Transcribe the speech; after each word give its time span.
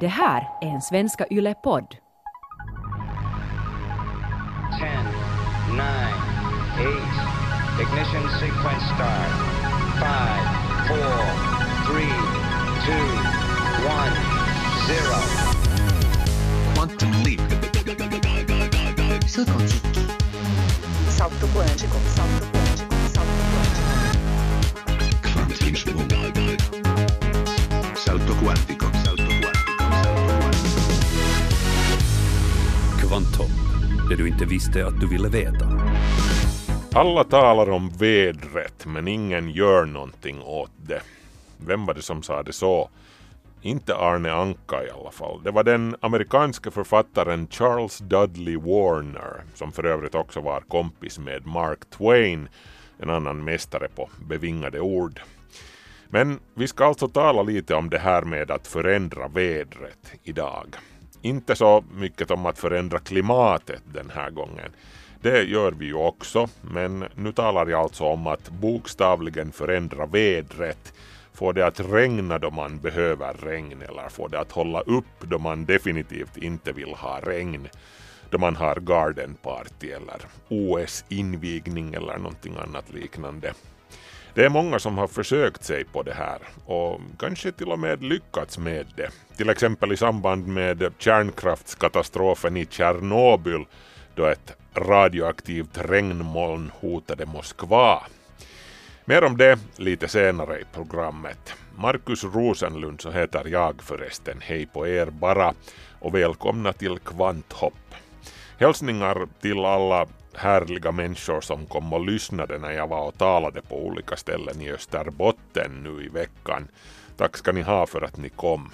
Det 0.00 0.08
här 0.08 0.48
är 0.60 0.66
en 0.66 0.82
Svenska 0.82 1.26
Yle-podd. 1.30 1.96
10, 4.78 4.88
9, 5.70 5.82
8. 6.80 7.18
Ignition 7.82 8.28
sequence 8.40 8.86
start. 8.94 9.32
5, 9.98 10.08
4, 10.88 10.98
3, 11.86 12.06
2, 12.86 12.92
1, 13.82 14.12
0. 14.88 15.04
Quantum 16.74 17.12
leap. 17.24 17.40
Salto 19.28 19.52
quântico. 19.52 20.00
Salto 21.10 21.46
quântico. 21.46 22.67
Kvanthopp, 33.18 33.50
det 34.08 34.16
du 34.16 34.28
inte 34.28 34.44
visste 34.44 34.86
att 34.86 35.00
du 35.00 35.08
ville 35.08 35.28
veta. 35.28 35.66
Alla 36.94 37.24
talar 37.24 37.70
om 37.70 37.88
vädret, 37.88 38.86
men 38.86 39.08
ingen 39.08 39.50
gör 39.50 39.84
någonting 39.84 40.42
åt 40.42 40.70
det. 40.76 41.00
Vem 41.66 41.86
var 41.86 41.94
det 41.94 42.02
som 42.02 42.22
sa 42.22 42.42
det 42.42 42.52
så? 42.52 42.90
Inte 43.62 43.96
Arne 43.96 44.32
Anka 44.32 44.84
i 44.84 44.90
alla 44.90 45.10
fall. 45.10 45.42
Det 45.42 45.50
var 45.50 45.64
den 45.64 45.96
amerikanske 46.00 46.70
författaren 46.70 47.48
Charles 47.50 47.98
Dudley 47.98 48.56
Warner, 48.56 49.42
som 49.54 49.72
för 49.72 49.86
övrigt 49.86 50.14
också 50.14 50.40
var 50.40 50.60
kompis 50.60 51.18
med 51.18 51.46
Mark 51.46 51.90
Twain, 51.90 52.48
en 52.98 53.10
annan 53.10 53.44
mästare 53.44 53.88
på 53.94 54.10
bevingade 54.28 54.80
ord. 54.80 55.20
Men 56.08 56.40
vi 56.54 56.68
ska 56.68 56.84
alltså 56.84 57.08
tala 57.08 57.42
lite 57.42 57.74
om 57.74 57.90
det 57.90 57.98
här 57.98 58.22
med 58.22 58.50
att 58.50 58.66
förändra 58.66 59.28
vädret 59.28 60.12
idag. 60.22 60.76
Inte 61.22 61.56
så 61.56 61.84
mycket 61.94 62.30
om 62.30 62.46
att 62.46 62.58
förändra 62.58 62.98
klimatet 62.98 63.82
den 63.84 64.10
här 64.10 64.30
gången. 64.30 64.70
Det 65.20 65.42
gör 65.42 65.72
vi 65.72 65.86
ju 65.86 65.94
också, 65.94 66.48
men 66.60 67.04
nu 67.14 67.32
talar 67.32 67.66
jag 67.66 67.80
alltså 67.80 68.04
om 68.04 68.26
att 68.26 68.50
bokstavligen 68.50 69.52
förändra 69.52 70.06
vädret. 70.06 70.92
Få 71.32 71.52
det 71.52 71.66
att 71.66 71.80
regna 71.80 72.38
då 72.38 72.50
man 72.50 72.78
behöver 72.78 73.34
regn 73.34 73.82
eller 73.82 74.08
få 74.08 74.28
det 74.28 74.40
att 74.40 74.52
hålla 74.52 74.80
upp 74.80 75.20
då 75.20 75.38
man 75.38 75.64
definitivt 75.64 76.36
inte 76.36 76.72
vill 76.72 76.94
ha 76.94 77.20
regn. 77.20 77.68
Då 78.30 78.38
man 78.38 78.56
har 78.56 78.80
garden 78.80 79.34
party 79.42 79.90
eller 79.90 80.20
OS-invigning 80.48 81.94
eller 81.94 82.16
någonting 82.16 82.56
annat 82.56 82.92
liknande. 82.92 83.52
Det 84.34 84.44
är 84.44 84.48
många 84.48 84.78
som 84.78 84.98
har 84.98 85.06
försökt 85.06 85.64
sig 85.64 85.84
på 85.84 86.02
det 86.02 86.14
här 86.14 86.38
och 86.66 87.00
kanske 87.18 87.52
till 87.52 87.72
och 87.72 87.78
med 87.78 88.02
lyckats 88.02 88.58
med 88.58 88.86
det. 88.96 89.10
Till 89.36 89.50
exempel 89.50 89.92
i 89.92 89.96
samband 89.96 90.46
med 90.46 90.92
kärnkraftskatastrofen 90.98 92.56
i 92.56 92.66
Tjernobyl 92.66 93.64
då 94.14 94.26
ett 94.26 94.56
radioaktivt 94.74 95.78
regnmoln 95.78 96.70
hotade 96.80 97.26
Moskva. 97.26 98.02
Mer 99.04 99.24
om 99.24 99.36
det 99.36 99.58
lite 99.76 100.08
senare 100.08 100.60
i 100.60 100.64
programmet. 100.74 101.54
Markus 101.76 102.24
Rosenlund 102.24 103.00
så 103.00 103.10
heter 103.10 103.44
jag 103.48 103.82
förresten. 103.82 104.40
Hej 104.40 104.66
på 104.66 104.88
er 104.88 105.06
bara 105.06 105.54
och 106.00 106.14
välkomna 106.14 106.72
till 106.72 106.98
Kvanthopp. 106.98 107.94
Hälsningar 108.58 109.28
till 109.40 109.64
alla 109.64 110.06
härliga 110.38 110.92
människor 110.92 111.40
som 111.40 111.66
kom 111.66 111.92
och 111.92 112.06
lyssnade 112.06 112.58
när 112.58 112.72
jag 112.72 112.88
var 112.88 113.08
och 113.08 113.18
talade 113.18 113.62
på 113.62 113.86
olika 113.86 114.16
ställen 114.16 114.60
i 114.60 114.72
Österbotten 114.72 115.82
nu 115.82 116.04
i 116.04 116.08
veckan. 116.08 116.68
Tack 117.16 117.36
ska 117.36 117.52
ni 117.52 117.62
ha 117.62 117.86
för 117.86 118.02
att 118.02 118.16
ni 118.16 118.28
kom. 118.28 118.70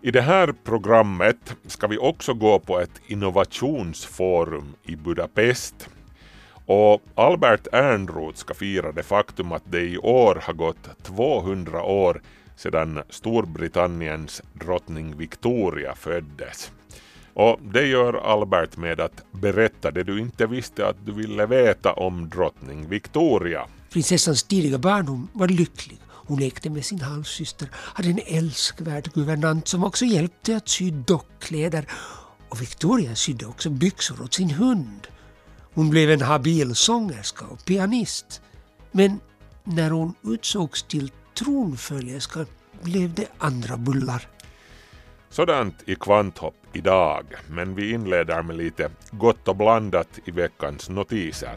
I 0.00 0.10
det 0.10 0.20
här 0.20 0.54
programmet 0.64 1.56
ska 1.66 1.86
vi 1.86 1.98
också 1.98 2.34
gå 2.34 2.58
på 2.58 2.80
ett 2.80 3.00
innovationsforum 3.06 4.74
i 4.82 4.96
Budapest. 4.96 5.88
Och 6.66 7.02
Albert 7.14 7.66
Ernroth 7.72 8.38
ska 8.38 8.54
fira 8.54 8.92
det 8.92 9.02
faktum 9.02 9.52
att 9.52 9.62
det 9.64 9.80
i 9.80 9.98
år 9.98 10.42
har 10.42 10.54
gått 10.54 11.02
200 11.02 11.82
år 11.82 12.22
sedan 12.56 13.02
Storbritanniens 13.08 14.42
drottning 14.52 15.16
Victoria 15.16 15.94
föddes. 15.94 16.72
Och 17.34 17.60
det 17.72 17.86
gör 17.86 18.14
Albert 18.14 18.76
med 18.76 19.00
att 19.00 19.32
berätta 19.32 19.90
det 19.90 20.02
du 20.02 20.20
inte 20.20 20.46
visste 20.46 20.86
att 20.86 21.06
du 21.06 21.12
ville 21.12 21.46
veta 21.46 21.92
om 21.92 22.28
drottning 22.28 22.88
Victoria. 22.88 23.66
Prinsessans 23.92 24.42
tidiga 24.42 24.78
barndom 24.78 25.28
var 25.32 25.48
lycklig. 25.48 25.98
Hon 26.08 26.40
lekte 26.40 26.70
med 26.70 26.84
sin 26.84 27.00
halvsyster, 27.00 27.68
hade 27.74 28.08
en 28.08 28.20
älskvärd 28.26 29.12
guvernant 29.14 29.68
som 29.68 29.84
också 29.84 30.04
hjälpte 30.04 30.56
att 30.56 30.68
sy 30.68 30.90
dockkläder 30.90 31.86
och 32.48 32.60
Victoria 32.60 33.14
sydde 33.14 33.46
också 33.46 33.70
byxor 33.70 34.22
åt 34.22 34.34
sin 34.34 34.50
hund. 34.50 35.06
Hon 35.74 35.90
blev 35.90 36.10
en 36.10 36.22
habil 36.22 36.74
sångerska 36.74 37.44
och 37.44 37.64
pianist. 37.64 38.40
Men 38.92 39.20
när 39.64 39.90
hon 39.90 40.14
utsågs 40.24 40.82
till 40.82 41.10
tronföljerska 41.38 42.46
blev 42.82 43.14
det 43.14 43.26
andra 43.38 43.76
bullar. 43.76 44.28
Sådant 45.32 45.82
i 45.86 45.94
Kvanthopp 45.94 46.54
idag, 46.72 47.24
men 47.48 47.74
vi 47.74 47.90
inleder 47.92 48.42
med 48.42 48.56
lite 48.56 48.90
gott 49.10 49.48
och 49.48 49.56
blandat 49.56 50.18
i 50.24 50.30
veckans 50.30 50.88
notiser. 50.88 51.56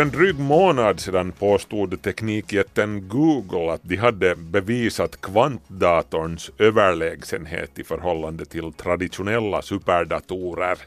En 0.00 0.10
dryg 0.10 0.38
månad 0.38 1.00
sedan 1.00 1.32
påstod 1.32 2.02
teknikjätten 2.02 3.08
Google 3.08 3.72
att 3.72 3.80
de 3.82 3.96
hade 3.96 4.36
bevisat 4.36 5.20
kvantdatorns 5.20 6.50
överlägsenhet 6.58 7.78
i 7.78 7.84
förhållande 7.84 8.44
till 8.44 8.72
traditionella 8.72 9.62
superdatorer. 9.62 10.78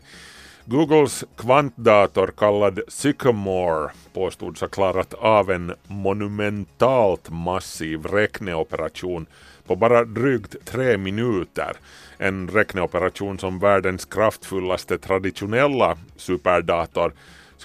Googles 0.66 1.24
kvantdator 1.38 2.34
kallad 2.38 2.80
Sycamore 2.88 3.92
påstods 4.14 4.62
ha 4.62 4.68
klarat 4.68 5.14
av 5.14 5.52
en 5.52 5.74
monumentalt 5.88 7.30
massiv 7.30 8.06
räkneoperation 8.06 9.26
på 9.68 9.76
bara 9.76 10.06
drygt 10.06 10.66
tre 10.66 10.98
minuter. 10.98 11.76
En 12.18 12.48
räkneoperation 12.48 13.40
som 13.40 13.60
världens 13.60 14.06
kraftfullaste 14.06 14.98
traditionella 14.98 15.98
superdator 16.16 17.14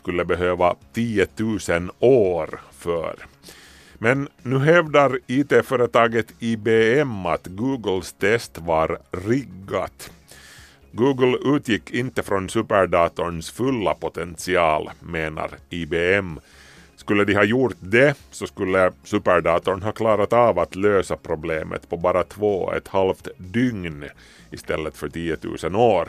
skulle 0.06 0.24
behöva 0.24 0.74
10 0.92 1.26
000 1.36 1.90
år 1.98 2.60
för. 2.72 3.14
Men 3.98 4.28
nu 4.42 4.58
hävdar 4.58 5.18
IT-företaget 5.26 6.26
IBM 6.38 7.26
att 7.26 7.46
Googles 7.46 8.12
test 8.12 8.58
var 8.58 8.98
riggat. 9.10 10.10
Google 10.92 11.38
utgick 11.56 11.90
inte 11.90 12.22
från 12.22 12.48
superdatorns 12.48 13.50
fulla 13.50 13.94
potential, 13.94 14.90
menar 15.00 15.50
IBM. 15.70 16.40
Skulle 16.96 17.24
de 17.24 17.34
ha 17.34 17.44
gjort 17.44 17.76
det 17.80 18.16
så 18.30 18.46
skulle 18.46 18.92
superdatorn 19.04 19.82
ha 19.82 19.92
klarat 19.92 20.32
av 20.32 20.58
att 20.58 20.76
lösa 20.76 21.16
problemet 21.16 21.88
på 21.88 21.96
bara 21.96 22.24
två 22.24 22.62
och 22.62 22.76
ett 22.76 22.88
halvt 22.88 23.28
dygn 23.36 24.04
istället 24.50 24.96
för 24.96 25.08
10 25.08 25.36
000 25.62 25.76
år. 25.76 26.08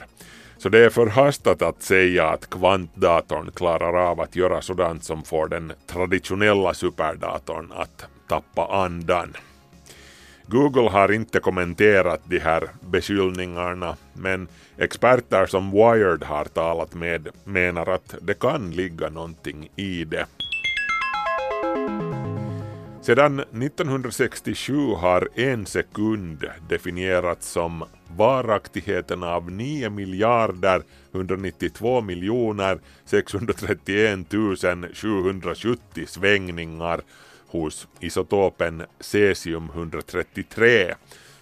Så 0.58 0.70
det 0.70 0.86
är 0.86 0.90
förhastat 0.90 1.62
att 1.62 1.84
säga 1.84 2.28
att 2.28 2.50
kvantdatorn 2.50 3.52
klarar 3.52 4.10
av 4.10 4.22
att 4.22 4.36
göra 4.36 4.62
sådant 4.62 5.04
som 5.04 5.24
får 5.24 5.48
den 5.48 5.74
traditionella 5.88 6.74
superdatorn 6.74 7.72
att 7.72 8.06
tappa 8.28 8.68
andan. 8.68 9.34
Google 10.48 10.90
har 10.90 11.12
inte 11.12 11.40
kommenterat 11.40 12.22
de 12.24 12.40
här 12.40 12.70
beskyllningarna 12.82 13.96
men 14.14 14.48
experter 14.78 15.46
som 15.46 15.72
Wired 15.72 16.24
har 16.24 16.46
talat 16.46 16.94
med 16.94 17.28
menar 17.44 17.90
att 17.90 18.16
det 18.22 18.40
kan 18.40 18.72
ligga 18.72 19.10
någonting 19.10 19.70
i 19.76 20.04
det. 20.04 20.26
Sedan 23.08 23.40
1967 23.40 24.94
har 24.96 25.30
en 25.36 25.66
sekund 25.66 26.46
definierats 26.70 27.52
som 27.52 27.84
varaktigheten 28.18 29.24
av 29.24 29.52
9 29.52 29.90
miljarder 29.90 30.82
192 31.12 32.02
miljoner 32.02 32.80
631 33.06 34.20
770 34.94 36.06
svängningar 36.08 37.02
hos 37.48 37.88
isotopen 38.00 38.84
cesium-133, 39.00 40.94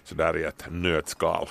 sådär 0.04 0.38
i 0.38 0.44
ett 0.44 0.66
nötskal. 0.70 1.48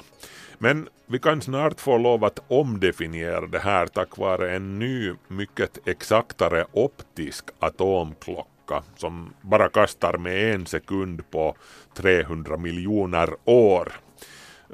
Men 0.58 0.88
vi 1.06 1.18
kan 1.18 1.42
snart 1.42 1.80
få 1.80 1.98
lov 1.98 2.24
att 2.24 2.38
omdefiniera 2.48 3.46
det 3.46 3.58
här 3.58 3.86
tack 3.86 4.18
vare 4.18 4.56
en 4.56 4.78
ny, 4.78 5.12
mycket 5.28 5.88
exaktare 5.88 6.66
optisk 6.72 7.44
atomklocka 7.58 8.53
som 8.96 9.34
bara 9.40 9.68
kastar 9.68 10.18
med 10.18 10.54
en 10.54 10.66
sekund 10.66 11.30
på 11.30 11.56
300 11.94 12.56
miljoner 12.56 13.30
år. 13.44 13.92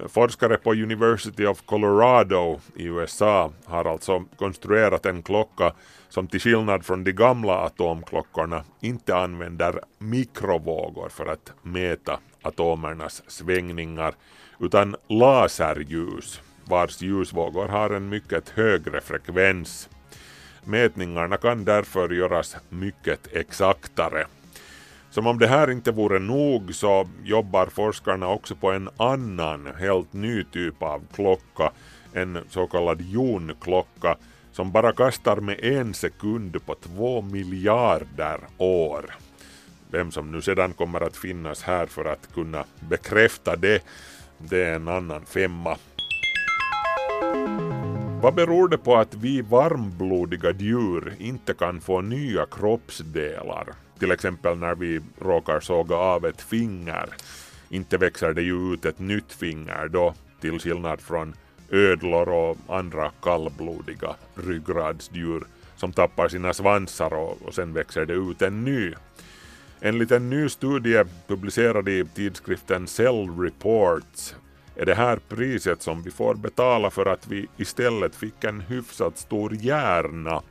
Forskare 0.08 0.56
på 0.56 0.72
University 0.72 1.46
of 1.46 1.62
Colorado 1.62 2.60
i 2.76 2.84
USA 2.84 3.52
har 3.64 3.84
alltså 3.84 4.24
konstruerat 4.36 5.06
en 5.06 5.22
klocka 5.22 5.72
som 6.08 6.28
till 6.28 6.40
skillnad 6.40 6.86
från 6.86 7.04
de 7.04 7.12
gamla 7.12 7.54
atomklockorna 7.54 8.64
inte 8.80 9.16
använder 9.16 9.80
mikrovågor 9.98 11.08
för 11.08 11.26
att 11.26 11.52
mäta 11.62 12.20
atomernas 12.42 13.22
svängningar 13.26 14.14
utan 14.60 14.96
laserljus 15.08 16.40
vars 16.64 17.02
ljusvågor 17.02 17.68
har 17.68 17.90
en 17.90 18.08
mycket 18.08 18.48
högre 18.48 19.00
frekvens. 19.00 19.88
Mätningarna 20.64 21.36
kan 21.36 21.64
därför 21.64 22.08
göras 22.08 22.56
mycket 22.68 23.32
exaktare. 23.32 24.26
Som 25.10 25.26
om 25.26 25.38
det 25.38 25.46
här 25.46 25.70
inte 25.70 25.92
vore 25.92 26.18
nog 26.18 26.74
så 26.74 27.08
jobbar 27.24 27.66
forskarna 27.66 28.28
också 28.28 28.54
på 28.54 28.70
en 28.70 28.88
annan 28.96 29.68
helt 29.78 30.12
ny 30.12 30.44
typ 30.44 30.82
av 30.82 31.02
klocka, 31.14 31.72
en 32.12 32.38
så 32.48 32.66
kallad 32.66 33.00
jonklocka 33.00 34.16
som 34.52 34.72
bara 34.72 34.92
kastar 34.92 35.36
med 35.36 35.64
en 35.64 35.94
sekund 35.94 36.66
på 36.66 36.74
två 36.74 37.22
miljarder 37.22 38.40
år. 38.58 39.14
Vem 39.90 40.10
som 40.10 40.32
nu 40.32 40.42
sedan 40.42 40.72
kommer 40.72 41.00
att 41.00 41.16
finnas 41.16 41.62
här 41.62 41.86
för 41.86 42.04
att 42.04 42.34
kunna 42.34 42.64
bekräfta 42.80 43.56
det, 43.56 43.82
det 44.38 44.64
är 44.64 44.74
en 44.74 44.88
annan 44.88 45.26
femma. 45.26 45.76
Vad 48.22 48.34
beror 48.34 48.68
det 48.68 48.78
på 48.78 48.96
att 48.96 49.14
vi 49.14 49.42
varmblodiga 49.42 50.50
djur 50.50 51.14
inte 51.18 51.54
kan 51.54 51.80
få 51.80 52.00
nya 52.00 52.46
kroppsdelar? 52.46 53.66
Till 53.98 54.10
exempel 54.10 54.58
när 54.58 54.74
vi 54.74 55.00
råkar 55.18 55.60
såga 55.60 55.96
av 55.96 56.26
ett 56.26 56.42
finger. 56.42 57.08
Inte 57.68 57.96
växer 57.96 58.32
det 58.32 58.42
ju 58.42 58.74
ut 58.74 58.84
ett 58.84 58.98
nytt 58.98 59.32
finger 59.32 59.88
då, 59.88 60.14
till 60.40 60.60
skillnad 60.60 61.00
från 61.00 61.34
ödlor 61.70 62.28
och 62.28 62.56
andra 62.68 63.10
kallblodiga 63.22 64.14
ryggradsdjur 64.34 65.44
som 65.76 65.92
tappar 65.92 66.28
sina 66.28 66.52
svansar 66.52 67.14
och, 67.14 67.42
och 67.42 67.54
sen 67.54 67.72
växer 67.72 68.06
det 68.06 68.14
ut 68.14 68.42
en 68.42 68.64
ny. 68.64 68.92
Enligt 69.80 70.10
en 70.10 70.30
ny 70.30 70.48
studie 70.48 71.04
publicerad 71.26 71.88
i 71.88 72.04
tidskriften 72.14 72.86
Cell 72.86 73.28
Reports 73.38 74.34
är 74.80 74.86
det 74.86 74.94
här 74.94 75.18
priset 75.28 75.82
som 75.82 76.02
vi 76.02 76.10
får 76.10 76.34
betala 76.34 76.90
för 76.90 77.06
att 77.06 77.26
vi 77.26 77.48
istället 77.56 78.14
fick 78.14 78.44
en 78.44 78.60
hyfsat 78.60 79.18
stor 79.18 79.54
hjärna. 79.54 80.42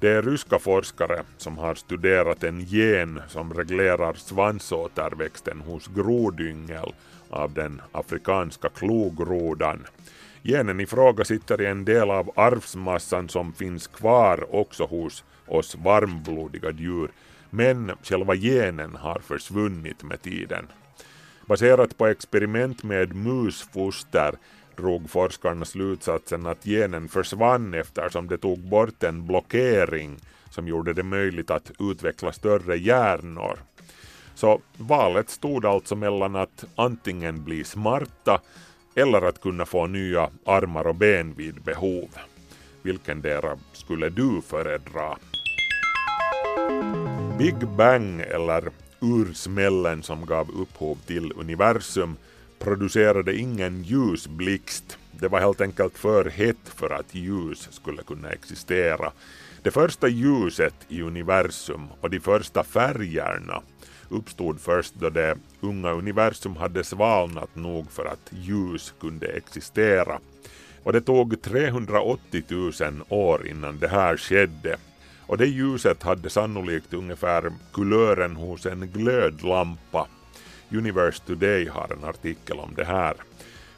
Det 0.00 0.08
är 0.08 0.22
ryska 0.22 0.58
forskare 0.58 1.22
som 1.36 1.58
har 1.58 1.74
studerat 1.74 2.44
en 2.44 2.60
gen 2.60 3.22
som 3.28 3.54
reglerar 3.54 4.14
svansåterväxten 4.14 5.60
hos 5.60 5.86
grodyngel 5.86 6.94
av 7.30 7.52
den 7.52 7.80
afrikanska 7.92 8.68
klogrodan. 8.68 9.86
Genen 10.42 10.80
i 10.80 10.86
fråga 10.86 11.24
sitter 11.24 11.60
i 11.60 11.66
en 11.66 11.84
del 11.84 12.10
av 12.10 12.30
arvsmassan 12.36 13.28
som 13.28 13.52
finns 13.52 13.86
kvar 13.86 14.54
också 14.54 14.84
hos 14.84 15.24
oss 15.46 15.76
varmblodiga 15.84 16.70
djur, 16.70 17.10
men 17.50 17.92
själva 18.02 18.34
genen 18.34 18.96
har 18.96 19.18
försvunnit 19.18 20.02
med 20.02 20.22
tiden. 20.22 20.66
Baserat 21.48 21.98
på 21.98 22.06
experiment 22.06 22.82
med 22.82 23.16
musfoster 23.16 24.34
drog 24.76 25.10
forskarna 25.10 25.64
slutsatsen 25.64 26.46
att 26.46 26.64
genen 26.64 27.08
försvann 27.08 27.74
eftersom 27.74 28.28
det 28.28 28.38
tog 28.38 28.58
bort 28.58 29.02
en 29.02 29.26
blockering 29.26 30.16
som 30.50 30.68
gjorde 30.68 30.92
det 30.92 31.02
möjligt 31.02 31.50
att 31.50 31.70
utveckla 31.78 32.32
större 32.32 32.76
hjärnor. 32.76 33.58
Så 34.34 34.60
valet 34.76 35.30
stod 35.30 35.66
alltså 35.66 35.96
mellan 35.96 36.36
att 36.36 36.64
antingen 36.74 37.44
bli 37.44 37.64
smarta 37.64 38.40
eller 38.94 39.22
att 39.22 39.40
kunna 39.40 39.66
få 39.66 39.86
nya 39.86 40.30
armar 40.44 40.86
och 40.86 40.94
ben 40.94 41.34
vid 41.34 41.62
behov. 41.62 42.08
Vilken 42.82 43.20
dera 43.20 43.58
skulle 43.72 44.08
du 44.08 44.42
föredra? 44.42 45.18
Big 47.38 47.68
Bang 47.68 48.20
eller 48.20 48.70
ursmällen 49.00 50.02
som 50.02 50.26
gav 50.26 50.50
upphov 50.50 50.98
till 51.06 51.32
universum 51.36 52.16
producerade 52.58 53.36
ingen 53.36 53.82
ljusblixt. 53.82 54.98
Det 55.12 55.28
var 55.28 55.40
helt 55.40 55.60
enkelt 55.60 55.98
för 55.98 56.24
hett 56.24 56.68
för 56.74 56.90
att 56.90 57.14
ljus 57.14 57.68
skulle 57.70 58.02
kunna 58.02 58.30
existera. 58.30 59.12
Det 59.62 59.70
första 59.70 60.08
ljuset 60.08 60.74
i 60.88 61.02
universum 61.02 61.86
och 62.00 62.10
de 62.10 62.20
första 62.20 62.64
färgerna 62.64 63.62
uppstod 64.08 64.60
först 64.60 64.94
då 64.94 65.10
det 65.10 65.38
unga 65.60 65.92
universum 65.92 66.56
hade 66.56 66.84
svalnat 66.84 67.56
nog 67.56 67.90
för 67.90 68.04
att 68.04 68.30
ljus 68.30 68.94
kunde 69.00 69.26
existera. 69.26 70.20
Och 70.82 70.92
det 70.92 71.00
tog 71.00 71.42
380 71.42 72.42
000 72.48 72.72
år 73.08 73.46
innan 73.46 73.78
det 73.78 73.88
här 73.88 74.16
skedde. 74.16 74.76
Och 75.28 75.38
det 75.38 75.46
ljuset 75.46 76.02
hade 76.02 76.30
sannolikt 76.30 76.94
ungefär 76.94 77.52
kulören 77.72 78.36
hos 78.36 78.66
en 78.66 78.90
glödlampa. 78.92 80.06
Universe 80.70 81.22
Today 81.26 81.66
har 81.68 81.92
en 81.92 82.04
artikel 82.04 82.58
om 82.58 82.74
det 82.76 82.84
här. 82.84 83.14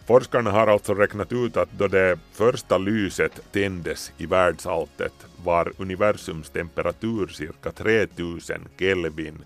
Forskarna 0.06 0.50
har 0.50 0.66
alltså 0.66 0.94
räknat 0.94 1.32
ut 1.32 1.56
att 1.56 1.72
då 1.72 1.88
det 1.88 2.18
första 2.32 2.78
lyset 2.78 3.40
tändes 3.52 4.12
i 4.18 4.26
världsalltet 4.26 5.12
var 5.44 5.72
universums 5.78 6.50
temperatur 6.50 7.26
cirka 7.26 7.72
3000 7.72 8.68
Kelvin 8.78 9.44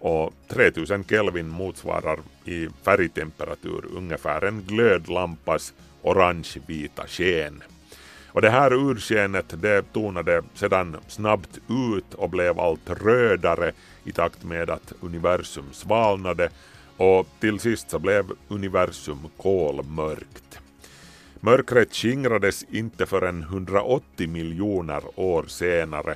och 0.00 0.32
3000 0.48 1.04
Kelvin 1.04 1.48
motsvarar 1.48 2.18
i 2.44 2.68
färgtemperatur 2.82 3.84
ungefär 3.96 4.44
en 4.44 4.62
glödlampas 4.62 5.72
orange-vita 6.02 7.06
sken. 7.06 7.62
Och 8.36 8.42
det 8.42 8.50
här 8.50 8.90
urskenet 8.90 9.62
det 9.62 9.92
tonade 9.92 10.42
sedan 10.54 10.96
snabbt 11.08 11.58
ut 11.68 12.14
och 12.14 12.30
blev 12.30 12.60
allt 12.60 12.90
rödare 12.90 13.72
i 14.04 14.12
takt 14.12 14.44
med 14.44 14.70
att 14.70 14.92
universum 15.00 15.64
svalnade 15.72 16.50
och 16.96 17.26
till 17.40 17.60
sist 17.60 17.90
så 17.90 17.98
blev 17.98 18.24
universum 18.48 19.18
kolmörkt. 19.36 20.60
Mörkret 21.40 21.94
skingrades 21.94 22.64
inte 22.70 23.06
förrän 23.06 23.42
180 23.42 24.28
miljoner 24.28 25.02
år 25.14 25.44
senare 25.48 26.14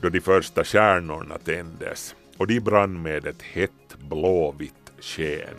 då 0.00 0.08
de 0.08 0.20
första 0.20 0.64
stjärnorna 0.64 1.38
tändes 1.38 2.14
och 2.36 2.46
de 2.46 2.60
brann 2.60 3.02
med 3.02 3.26
ett 3.26 3.42
hett 3.42 3.96
blåvitt 4.08 4.92
sken. 5.00 5.56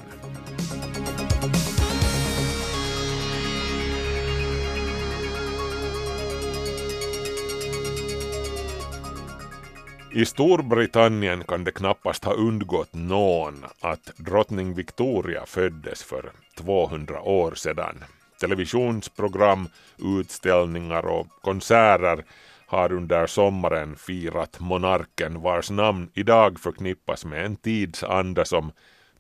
I 10.12 10.26
Storbritannien 10.26 11.44
kan 11.44 11.64
det 11.64 11.72
knappast 11.72 12.24
ha 12.26 12.34
undgått 12.34 12.94
någon 12.94 13.66
att 13.80 14.12
drottning 14.18 14.74
Victoria 14.74 15.46
föddes 15.46 16.04
för 16.04 16.32
200 16.58 17.22
år 17.22 17.52
sedan. 17.56 18.04
Televisionsprogram, 18.42 19.68
utställningar 19.98 21.06
och 21.06 21.28
konserter 21.42 22.26
har 22.66 22.92
under 22.94 23.28
sommaren 23.28 23.96
firat 23.96 24.60
monarken 24.60 25.42
vars 25.42 25.70
namn 25.70 26.10
idag 26.14 26.60
förknippas 26.60 27.26
med 27.26 27.46
en 27.46 27.56
tidsanda 27.56 28.46
som 28.46 28.72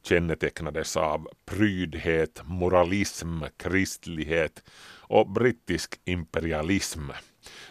kännetecknades 0.03 0.97
av 0.97 1.27
prydhet, 1.45 2.41
moralism, 2.45 3.43
kristlighet 3.57 4.63
och 4.99 5.29
brittisk 5.29 5.99
imperialism. 6.05 7.09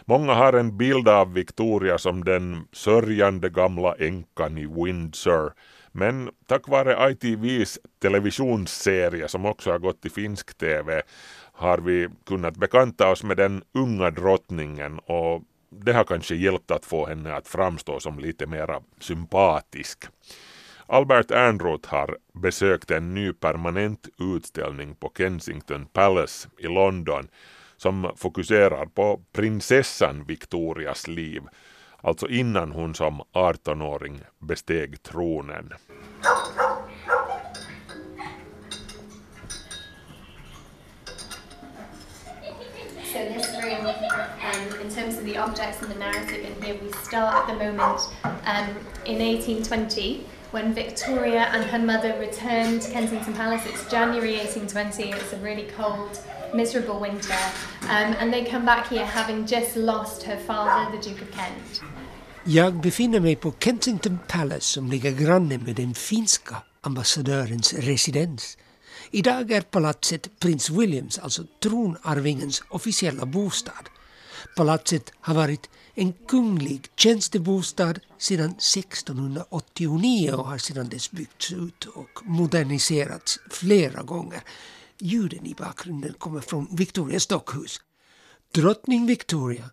Många 0.05 0.33
har 0.33 0.53
en 0.53 0.77
bild 0.77 1.07
av 1.07 1.33
Victoria 1.33 1.97
som 1.97 2.23
den 2.23 2.67
sörjande 2.71 3.49
gamla 3.49 3.95
änkan 3.95 4.57
i 4.57 4.65
Windsor. 4.65 5.53
Men 5.91 6.29
tack 6.47 6.67
vare 6.67 7.11
ITVs 7.11 7.79
televisionsserie 8.01 9.27
som 9.27 9.45
också 9.45 9.71
har 9.71 9.79
gått 9.79 10.05
i 10.05 10.09
finsk 10.09 10.57
TV 10.57 11.01
har 11.53 11.77
vi 11.77 12.09
kunnat 12.25 12.57
bekanta 12.57 13.11
oss 13.11 13.23
med 13.23 13.37
den 13.37 13.63
unga 13.73 14.11
drottningen 14.11 14.99
och 14.99 15.43
det 15.69 15.93
har 15.93 16.03
kanske 16.03 16.35
hjälpt 16.35 16.71
att 16.71 16.85
få 16.85 17.05
henne 17.05 17.33
att 17.33 17.47
framstå 17.47 17.99
som 17.99 18.19
lite 18.19 18.47
mera 18.47 18.81
sympatisk. 18.99 20.05
Albert 20.87 21.31
Ernroth 21.31 21.89
har 21.89 22.17
besökt 22.33 22.91
en 22.91 23.13
ny 23.13 23.33
permanent 23.33 24.07
utställning 24.19 24.95
på 24.95 25.11
Kensington 25.17 25.85
Palace 25.85 26.49
i 26.57 26.67
London 26.67 27.27
som 27.81 28.11
fokuserar 28.15 28.85
på 28.85 29.21
prinsessan 29.31 30.23
Victorias 30.23 31.07
liv, 31.07 31.43
alltså 32.01 32.29
innan 32.29 32.71
hon 32.71 32.95
som 32.95 33.21
18-åring 33.33 34.21
besteg 34.39 35.03
tronen. 35.03 35.73
So 43.13 43.17
this 43.17 43.47
room, 43.63 43.85
um, 43.85 44.81
in 44.81 44.89
terms 44.95 45.17
of 45.17 45.25
the 45.25 45.37
objects 45.37 45.81
and 45.81 45.91
the 45.91 45.99
narrative 45.99 46.45
in 46.45 46.61
here, 46.61 46.77
we 46.83 46.91
start 46.91 47.35
at 47.35 47.47
the 47.47 47.65
moment 47.65 48.01
um, 48.23 48.69
in 49.05 49.21
1820 49.21 50.25
when 50.51 50.73
Victoria 50.73 51.49
and 51.53 51.63
her 51.63 51.79
mother 51.79 52.17
returned 52.19 52.81
to 52.81 52.91
Kensington 52.91 53.33
Palace. 53.33 53.65
It's 53.65 53.89
January 53.89 54.37
1820, 54.37 55.11
it's 55.11 55.33
a 55.33 55.37
really 55.37 55.67
cold, 55.77 56.19
miserable 56.53 56.99
winter, 56.99 57.37
um, 57.83 58.15
and 58.19 58.33
they 58.33 58.45
come 58.45 58.65
back 58.65 58.87
here 58.87 59.05
having 59.05 59.47
just 59.47 59.75
lost 59.75 60.23
her 60.23 60.37
father, 60.37 60.97
the 60.97 61.09
Duke 61.09 61.21
of 61.21 61.35
Kent. 61.35 61.81
Jag 62.43 62.81
befinner 62.81 63.19
mig 63.19 63.35
på 63.35 63.53
Kensington 63.59 64.19
Palace 64.27 64.65
som 64.65 64.89
ligger 64.89 65.11
granne 65.11 65.57
med 65.57 65.75
den 65.75 65.93
finska 65.93 66.55
ambassadörens 66.81 67.73
residens. 67.73 68.57
Idag 69.11 69.51
är 69.51 69.61
palatset 69.61 70.39
prins 70.39 70.69
Williams, 70.69 71.19
alltså 71.19 71.43
tronarvingens 71.63 72.63
officiella 72.69 73.25
bostad. 73.25 73.89
Palatset 74.55 75.13
har 75.21 75.33
varit 75.33 75.69
en 75.95 76.13
kunglig 76.13 76.87
tjänstebostad 76.95 77.93
sedan 78.17 78.49
1689 78.49 80.31
och 80.31 80.45
har 80.45 80.57
sedan 80.57 80.89
dess 80.89 81.11
byggts 81.11 81.51
ut 81.51 81.85
och 81.85 82.19
moderniserats 82.23 83.39
flera 83.51 84.01
gånger. 84.01 84.41
Ljuden 85.01 85.45
i 85.45 85.53
bakgrunden 85.53 86.13
kommer 86.13 86.41
från 86.41 86.67
Victorias 86.75 87.27
dockhus. 87.27 87.81
Drottning 88.53 89.05
Victoria 89.05 89.69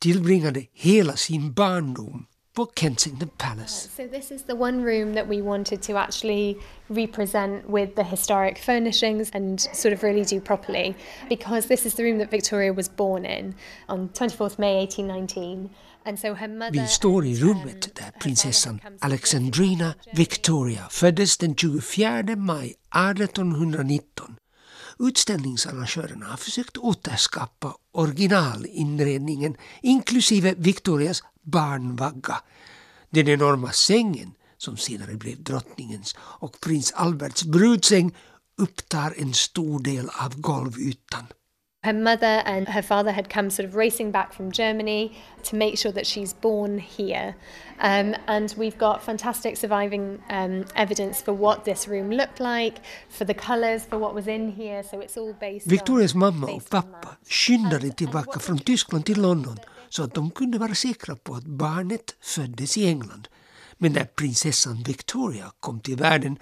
tillbringade 0.00 0.66
hela 0.72 1.16
sin 1.16 1.52
barndom 1.52 2.26
på 2.52 2.66
Kensington 2.66 3.28
Palace. 3.38 3.88
So 3.96 4.08
this 4.08 4.30
is 4.30 4.42
the 4.42 4.54
one 4.54 4.84
room 4.84 5.14
that 5.14 5.28
we 5.28 5.42
wanted 5.42 5.82
to 5.82 5.96
actually 5.96 6.56
represent 6.88 7.68
with 7.68 7.94
the 7.94 8.02
historic 8.02 8.58
furnishings 8.58 9.30
and 9.34 9.60
sort 9.60 9.94
of 9.94 10.02
really 10.02 10.24
do 10.24 10.40
properly 10.40 10.94
because 11.28 11.68
this 11.68 11.86
is 11.86 11.94
the 11.94 12.02
room 12.02 12.18
that 12.18 12.30
Victoria 12.30 12.72
was 12.72 12.96
born 12.96 13.24
in 13.24 13.54
on 13.88 14.08
24th 14.08 14.58
May 14.58 14.76
1819. 14.76 15.70
And 16.04 16.18
so 16.18 16.34
her 16.34 16.48
mother 16.48 16.80
Vi 16.80 16.86
står 16.86 17.24
i 17.24 17.34
rummet 17.34 17.86
um, 17.86 17.92
där 17.94 18.10
prinsessan 18.20 18.80
Alexandrina. 19.00 19.94
Victoria 20.12 20.88
föddes 20.90 21.38
den 21.38 21.54
24 21.56 22.36
maj 22.36 22.74
1819. 22.94 24.36
Utställningsarrangörerna 25.00 26.26
har 26.26 26.36
försökt 26.36 26.76
återskapa 26.76 27.74
originalinredningen 27.92 29.56
inklusive 29.82 30.54
Victorias 30.58 31.22
barnvagga. 31.42 32.42
Den 33.10 33.28
enorma 33.28 33.72
sängen, 33.72 34.32
som 34.58 34.76
senare 34.76 35.14
blev 35.14 35.42
drottningens, 35.42 36.16
och 36.18 36.60
prins 36.60 36.92
Alberts 36.92 37.44
brudsäng 37.44 38.16
upptar 38.58 39.14
en 39.16 39.34
stor 39.34 39.80
del 39.80 40.08
av 40.08 40.40
golvytan. 40.40 41.26
Her 41.82 41.94
mother 41.94 42.42
and 42.44 42.68
her 42.68 42.82
father 42.82 43.10
had 43.10 43.30
come 43.30 43.48
sort 43.48 43.66
of 43.66 43.74
racing 43.74 44.10
back 44.10 44.34
from 44.34 44.52
Germany 44.52 45.16
to 45.44 45.56
make 45.56 45.78
sure 45.78 45.92
that 45.92 46.06
she's 46.06 46.34
born 46.34 46.78
here. 46.78 47.34
Um, 47.78 48.14
and 48.26 48.54
we've 48.58 48.76
got 48.76 49.02
fantastic 49.02 49.56
surviving 49.56 50.22
um, 50.28 50.66
evidence 50.76 51.22
for 51.22 51.32
what 51.32 51.64
this 51.64 51.88
room 51.88 52.10
looked 52.10 52.38
like, 52.38 52.80
for 53.08 53.24
the 53.24 53.32
colours, 53.32 53.86
for 53.86 53.98
what 53.98 54.14
was 54.14 54.26
in 54.26 54.52
here. 54.52 54.82
So 54.82 55.00
it's 55.00 55.16
all 55.16 55.32
based 55.32 55.66
Victorias 55.70 56.12
on, 56.14 56.18
mamma 56.18 56.46
och 56.46 56.68
pappa 56.68 57.16
skyndade 57.26 57.74
And- 57.76 57.84
and 57.84 57.96
tillbaka 57.96 58.30
what 58.30 58.42
från 58.42 58.58
Tyskland 58.58 59.06
till 59.06 59.22
London 59.22 59.58
så 59.88 60.02
att 60.02 60.14
de 60.14 60.30
kunde 60.30 60.58
vara 60.58 60.74
säkra 60.74 61.16
på 61.16 61.34
att 61.34 61.46
barnet 61.46 62.16
föddes 62.20 62.78
i 62.78 62.88
England. 62.88 63.28
Men 63.78 63.92
när 63.92 64.04
prinsessan 64.04 64.82
Victoria 64.82 65.52
kom 65.60 65.80
till 65.80 65.96
världen 65.96 66.38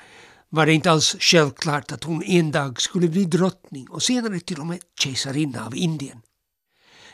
var 0.50 0.66
det 0.66 0.72
inte 0.72 0.90
alls 0.90 1.16
självklart 1.20 1.92
att 1.92 2.04
hon 2.04 2.22
en 2.22 2.50
dag 2.50 2.80
skulle 2.80 3.08
bli 3.08 3.24
drottning 3.24 3.90
och 3.90 4.02
senare 4.02 4.40
till 4.40 4.60
och 4.60 4.66
med 4.66 4.78
kejsarinna 5.00 5.66
av 5.66 5.76
Indien. 5.76 6.22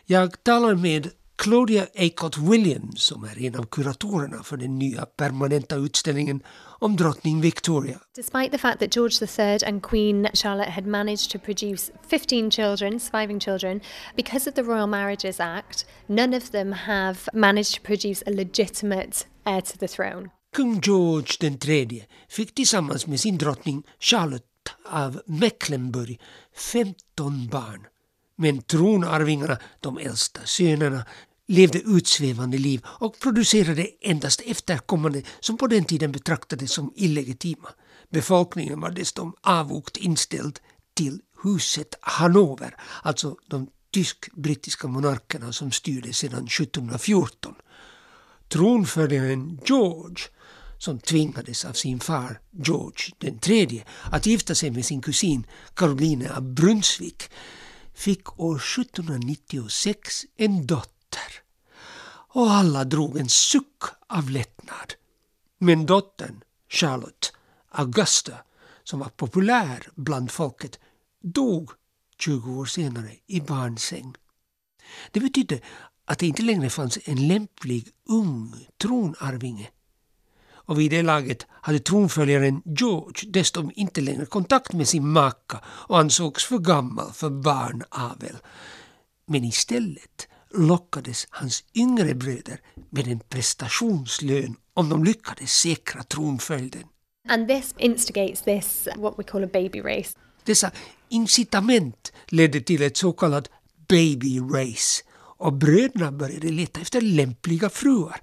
Jag 0.07 0.45
talar 0.45 0.75
med 0.75 1.11
Claudia 1.37 1.87
Acott 1.99 2.39
Williams 2.39 3.03
som 3.03 3.25
är 3.25 3.43
en 3.43 3.57
av 3.57 3.67
kuratorerna 3.67 4.43
för 4.43 4.57
den 4.57 4.79
nya 4.79 5.07
permanenta 5.07 5.77
utställningen 5.77 6.43
om 6.79 6.97
drottning 6.97 7.41
Victoria. 7.41 8.01
Despite 8.17 8.51
the 8.51 8.59
fact 8.59 8.79
that 8.79 8.97
George 8.97 9.19
III 9.23 9.69
and 9.69 9.83
Queen 9.83 10.29
Charlotte 10.35 10.71
had 10.71 10.87
managed 10.87 11.31
to 11.31 11.39
produce 11.39 11.93
15 12.09 12.51
children, 12.51 13.01
surviving 13.01 13.41
children, 13.41 13.81
because 14.17 14.51
of 14.51 14.55
the 14.55 14.63
Royal 14.63 14.87
Marriages 14.87 15.41
Act, 15.41 15.87
none 16.07 16.37
of 16.37 16.51
them 16.51 16.73
have 16.73 17.19
managed 17.33 17.75
to 17.75 17.81
produce 17.81 18.23
a 18.27 18.31
legitimate 18.31 19.27
heir 19.47 19.63
to 19.63 19.79
the 19.79 19.89
throne. 19.89 20.31
Kung 20.55 20.81
George 20.81 21.37
den 21.41 21.59
tredje 21.59 22.07
fick 22.29 22.55
tillsammans 22.55 23.07
med 23.07 23.21
sin 23.21 23.39
drottning 23.39 23.83
Charlotte 24.01 24.71
av 24.85 25.21
Mecklenburg 25.27 26.21
15 26.57 27.49
barn. 27.49 27.87
Men 28.37 28.63
tronarvingarna, 28.63 29.59
de 29.81 29.99
äldsta 29.99 30.41
sönerna, 30.45 31.05
levde 31.49 31.79
utsvävande 31.79 32.59
liv 32.59 32.81
och 32.87 33.19
producerade 33.21 33.89
endast 34.01 34.41
efterkommande 34.41 35.23
som 35.41 35.57
på 35.57 35.67
den 35.67 35.85
tiden 35.85 36.13
betraktades 36.13 36.73
som 36.73 36.93
illegitima. 36.97 37.69
Befolkningen 38.11 38.81
var 38.81 38.91
dessutom 38.91 39.35
avogt 39.41 39.97
inställd 39.97 40.59
till 40.95 41.21
huset 41.43 41.95
Hannover, 42.01 42.77
alltså 43.03 43.37
de 43.47 43.67
tysk-brittiska 43.91 44.89
monarkerna 44.89 45.53
som 45.53 45.73
styrde 45.73 46.13
sedan 46.13 46.45
1714 46.45 47.55
tronföljaren 48.49 49.61
George 49.65 50.25
som 50.85 50.99
tvingades 50.99 51.65
av 51.65 51.73
sin 51.73 52.01
far 52.01 52.41
George 52.51 53.15
den 53.19 53.39
tredje 53.39 53.85
att 54.13 54.27
gifta 54.27 54.55
sig 54.55 54.71
med 54.71 54.85
sin 54.85 55.03
kusin 55.03 55.47
Caroline 55.75 56.31
av 56.31 56.43
Brunsvik 56.43 57.31
fick 57.95 58.41
år 58.41 58.57
1796 58.57 60.25
en 60.37 60.67
dotter. 60.67 61.31
Och 62.35 62.51
alla 62.51 62.85
drog 62.85 63.19
en 63.19 63.29
suck 63.29 63.83
av 64.09 64.31
lättnad. 64.31 64.95
Men 65.59 65.87
dottern, 65.87 66.43
Charlotte 66.69 67.33
Augusta, 67.69 68.33
som 68.83 68.99
var 68.99 69.09
populär 69.09 69.89
bland 69.95 70.31
folket, 70.31 70.79
dog 71.23 71.71
20 72.19 72.53
år 72.53 72.67
senare 72.67 73.11
i 73.27 73.41
barnsäng. 73.41 74.15
Det 75.11 75.21
betydde 75.21 75.61
att 76.05 76.19
det 76.19 76.27
inte 76.27 76.43
längre 76.43 76.71
fanns 76.71 76.99
en 77.05 77.29
lämplig 77.29 77.89
ung 78.09 78.67
tronarvinge. 78.79 79.71
Och 80.67 80.81
vid 80.81 80.91
det 80.91 81.03
laget 81.03 81.47
hade 81.51 81.79
tronföljaren 81.79 82.63
George 82.65 83.31
dessutom 83.31 83.71
inte 83.75 84.01
längre 84.01 84.27
kontakt 84.27 84.73
med 84.73 84.89
sin 84.89 85.09
maka 85.09 85.61
och 85.67 85.99
ansågs 85.99 86.45
för 86.45 86.59
gammal 86.59 87.13
för 87.13 87.31
barnavel. 87.31 88.37
Men 89.27 89.45
istället 89.45 90.29
lockades 90.55 91.27
hans 91.31 91.65
yngre 91.75 92.15
bröder 92.15 92.61
med 92.91 93.09
en 93.09 93.21
prestationslön 93.21 94.57
om 94.75 94.89
de 94.89 95.05
lyckades 95.05 95.53
säkra 95.53 96.03
tronföljden. 96.03 96.83
And 97.29 97.49
this 97.49 97.75
instigates 97.79 98.43
this, 98.43 98.89
what 98.97 99.15
we 99.19 99.23
call 99.23 99.45
a 99.45 99.49
baby 99.53 99.81
race. 99.81 100.19
Dessa 100.45 100.71
incitament 101.09 102.13
ledde 102.27 102.61
till 102.61 102.83
ett 102.83 102.97
så 102.97 103.13
kallat 103.13 103.51
baby 103.89 104.41
race 104.41 105.05
och 105.39 105.53
bröderna 105.53 106.13
började 106.13 106.49
leta 106.49 106.81
efter 106.81 107.01
lämpliga 107.01 107.71
fruar. 107.71 108.21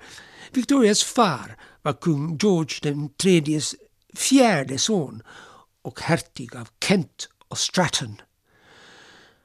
Victorias 0.53 1.03
far 1.03 1.57
var 1.81 1.93
kung 1.93 2.37
George 2.37 2.79
den 2.81 3.09
tredjes 3.09 3.75
fjärde 4.13 4.77
son 4.77 5.23
och 5.81 6.01
hertig 6.01 6.55
av 6.55 6.69
Kent 6.87 7.29
och 7.47 7.57
Stratton. 7.57 8.21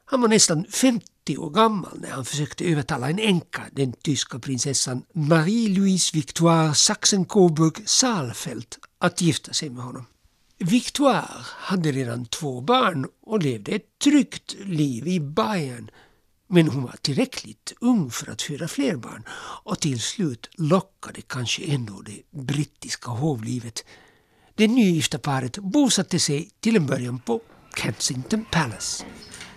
Han 0.05 0.21
var 0.21 0.28
nästan 0.28 0.66
50 0.71 1.38
år 1.38 1.50
gammal 1.50 2.00
när 2.00 2.11
han 2.11 2.25
försökte 2.25 2.64
övertala 2.64 3.11
en 3.11 3.19
änka, 3.19 3.62
den 3.73 3.93
tyska 3.93 4.38
prinsessan 4.38 5.02
Marie-Louise 5.12 6.14
Victoire 6.14 6.75
Sachsen-Coburg-Saalfeld, 6.75 8.76
att 8.99 9.21
gifta 9.21 9.52
sig 9.52 9.71
med 9.71 9.85
honom. 9.85 10.07
Victoire 10.59 11.28
hade 11.43 11.93
redan 11.93 12.26
två 12.26 12.61
barn 12.61 13.07
och 13.23 13.43
levde 13.43 13.73
ett 13.73 13.99
tryggt 13.99 14.55
liv 14.59 15.09
i 15.09 15.21
Bayern. 15.21 15.90
Men 16.48 16.68
hon 16.68 16.82
var 16.82 16.96
tillräckligt 17.02 17.72
ung 17.80 18.10
för 18.10 18.30
att 18.30 18.42
föda 18.42 18.68
fler 18.68 18.96
barn 18.96 19.24
och 19.64 19.80
till 19.80 20.00
slut 20.00 20.50
lockade 20.52 21.20
kanske 21.20 21.64
ändå 21.64 22.02
det 22.02 22.22
brittiska 22.30 23.10
hovlivet. 23.10 23.84
Det 24.54 24.68
nygifta 24.68 25.18
paret 25.18 25.58
bosatte 25.58 26.18
sig 26.18 26.50
till 26.60 26.76
en 26.76 26.86
början 26.86 27.18
på 27.18 27.40
Kensington 27.76 28.44
Palace. 28.50 29.04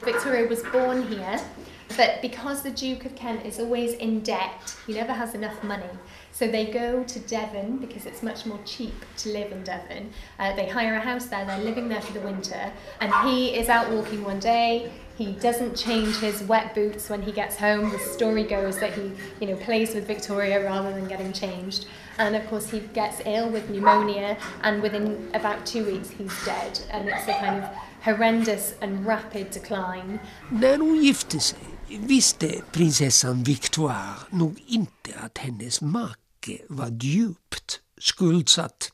Victoria 0.06 0.50
was 0.50 0.64
born 0.72 1.04
here, 1.08 1.40
but 1.88 2.22
because 2.22 2.64
the 2.64 2.70
Duke 2.70 3.06
of 3.06 3.20
Kent 3.20 3.46
is 3.46 3.60
always 3.60 3.96
in 3.96 4.20
debt, 4.24 4.78
he 4.88 4.94
never 4.94 5.14
has 5.14 5.36
enough 5.36 5.64
money. 5.64 5.94
So 6.32 6.48
they 6.48 6.66
go 6.66 7.04
to 7.04 7.20
Devon 7.20 7.78
because 7.78 8.10
it's 8.10 8.24
much 8.24 8.46
more 8.46 8.60
cheap 8.66 8.94
to 9.18 9.30
live 9.30 9.52
in 9.52 9.64
Devon. 9.64 10.10
Uh, 10.40 10.56
they 10.56 10.70
hire 10.70 10.96
a 10.96 11.00
house 11.00 11.26
there, 11.28 11.46
they're 11.46 11.64
living 11.64 11.90
there 11.90 12.02
for 12.02 12.14
the 12.14 12.26
winter, 12.26 12.72
and 13.00 13.14
he 13.30 13.56
is 13.60 13.70
out 13.70 13.92
walking 13.92 14.24
one 14.24 14.40
day. 14.40 14.92
He 15.20 15.34
doesn't 15.34 15.76
change 15.76 16.16
his 16.16 16.44
wet 16.44 16.74
boots 16.74 17.10
when 17.10 17.22
he 17.22 17.34
gets 17.34 17.58
home. 17.58 17.92
The 17.92 18.00
story 18.00 18.44
goes 18.44 18.80
that 18.80 18.94
he, 18.94 19.12
you 19.42 19.48
know, 19.48 19.58
plays 19.58 19.94
with 19.94 20.08
Victoria 20.08 20.64
rather 20.64 20.92
than 20.94 21.10
getting 21.10 21.34
changed. 21.34 21.88
And 22.18 22.38
of 22.38 22.50
course, 22.50 22.70
he 22.70 22.80
gets 22.94 23.22
ill 23.26 23.50
with 23.50 23.70
pneumonia, 23.70 24.38
and 24.62 24.82
within 24.82 25.30
about 25.34 25.66
two 25.66 25.84
weeks, 25.84 26.10
he's 26.10 26.46
dead. 26.46 26.80
And 26.90 27.10
it's 27.10 27.28
a 27.28 27.34
kind 27.34 27.58
of 27.62 27.70
horrendous 28.02 28.76
and 28.82 29.06
rapid 29.06 29.52
decline. 29.52 30.20
När 30.50 30.78
hon 30.78 31.04
gifte 31.04 31.40
sig 31.40 31.60
visste 31.88 32.62
prinsessan 32.72 33.44
Victoire 33.44 34.16
nog 34.30 34.64
inte 34.68 35.12
att 35.20 35.38
hennes 35.38 35.82
make 35.82 36.60
var 36.70 36.90
djupt 37.02 37.80
skuldsatt. 37.98 38.92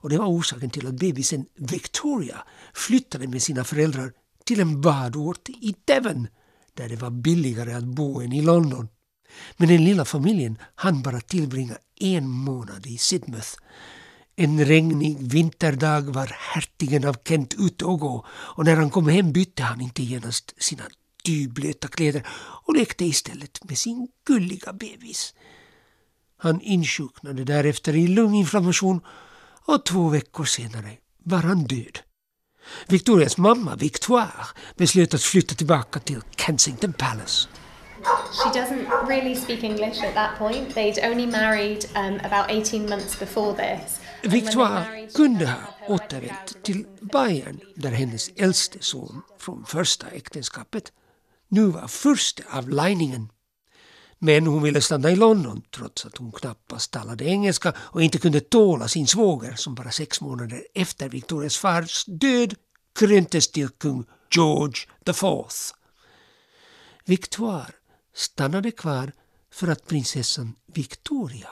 och 0.00 0.08
det 0.08 0.18
var 0.18 0.26
orsaken 0.26 0.70
till 0.70 0.86
att 0.86 0.94
bebisen 0.94 1.46
Victoria 1.54 2.44
flyttade 2.74 3.28
med 3.28 3.42
sina 3.42 3.64
föräldrar 3.64 4.12
till 4.48 4.60
en 4.60 4.80
badort 4.80 5.48
i 5.48 5.74
Devon 5.84 6.28
där 6.74 6.88
det 6.88 6.96
var 6.96 7.10
billigare 7.10 7.72
att 7.72 7.84
bo 7.84 8.20
än 8.20 8.32
i 8.32 8.42
London. 8.42 8.88
Men 9.56 9.68
den 9.68 9.84
lilla 9.84 10.04
familjen 10.04 10.58
hann 10.74 11.02
bara 11.02 11.20
tillbringa 11.20 11.76
en 12.00 12.28
månad 12.28 12.86
i 12.86 12.98
Sidmouth. 12.98 13.48
En 14.36 14.64
regnig 14.64 15.18
vinterdag 15.32 16.02
var 16.02 16.36
hertigen 16.54 17.04
av 17.04 17.16
Kent 17.24 17.54
ute 17.58 17.84
och 17.84 18.00
gå 18.00 18.26
och 18.30 18.64
när 18.64 18.76
han 18.76 18.90
kom 18.90 19.08
hem 19.08 19.32
bytte 19.32 19.62
han 19.62 19.80
inte 19.80 20.02
genast 20.02 20.54
sina 20.62 20.84
dyblöta 21.24 21.88
kläder 21.88 22.26
och 22.66 22.74
lekte 22.74 23.04
istället 23.04 23.64
med 23.64 23.78
sin 23.78 24.08
gulliga 24.24 24.72
bebis. 24.72 25.34
Han 26.36 26.60
insjuknade 26.60 27.44
därefter 27.44 27.96
i 27.96 28.06
lunginflammation 28.06 29.00
och 29.66 29.84
två 29.84 30.08
veckor 30.08 30.44
senare 30.44 30.96
var 31.24 31.42
han 31.42 31.64
död. 31.64 31.98
Victorias 32.88 33.36
mamma, 33.36 33.76
Victoire, 33.76 34.46
beslöt 34.76 35.14
att 35.14 35.22
flytta 35.22 35.54
tillbaka 35.54 36.00
till 36.00 36.20
Kensington 36.36 36.92
Palace. 36.92 37.48
She 38.32 38.60
doesn't 38.60 39.08
really 39.08 39.34
speak 39.34 39.64
English 39.64 40.04
at 40.04 40.14
that 40.14 40.38
point. 40.38 40.74
They'd 40.74 40.98
only 41.10 41.26
married 41.26 41.84
um, 41.96 42.20
about 42.20 42.50
18 42.50 42.88
months 42.88 43.18
before 43.18 43.54
this. 43.54 44.00
Victoire 44.22 45.08
kunde 45.14 45.46
ha 45.46 45.58
återvänt 45.88 46.62
till 46.62 46.86
Bayern 47.00 47.60
där 47.74 47.90
hennes 47.90 48.30
äldste 48.36 48.78
son 48.80 49.22
från 49.38 49.64
första 49.64 50.06
äktenskapet 50.06 50.92
nu 51.48 51.66
var 51.66 51.88
furste 51.88 52.42
av 52.50 52.68
Leiningen. 52.68 53.28
Men 54.18 54.46
hon 54.46 54.62
ville 54.62 54.80
stanna 54.80 55.10
i 55.10 55.16
London 55.16 55.62
trots 55.70 56.06
att 56.06 56.16
hon 56.16 56.32
knappast 56.32 56.90
talade 56.90 57.24
engelska 57.24 57.72
och 57.78 58.02
inte 58.02 58.18
kunde 58.18 58.40
tåla 58.40 58.88
sin 58.88 59.06
svåger 59.06 59.54
som 59.54 59.74
bara 59.74 59.90
sex 59.90 60.20
månader 60.20 60.66
efter 60.74 61.08
Victorias 61.08 61.56
fars 61.56 62.04
död 62.06 62.54
kröntes 62.98 63.50
till 63.50 63.68
kung 63.68 64.04
George 64.30 64.76
the 65.04 65.12
Fourth. 65.12 65.56
Victoire 67.04 67.72
stannade 68.14 68.70
kvar 68.70 69.12
för 69.52 69.68
att 69.68 69.86
prinsessan 69.86 70.54
Victoria 70.66 71.48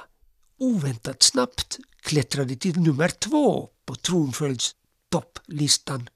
oväntat 0.58 1.22
snabbt 1.22 1.78
klättrade 2.00 2.56
till 2.56 2.80
nummer 2.80 3.08
två 3.08 3.70
på 3.84 3.94
tronföljdstopplistan. 3.94 6.08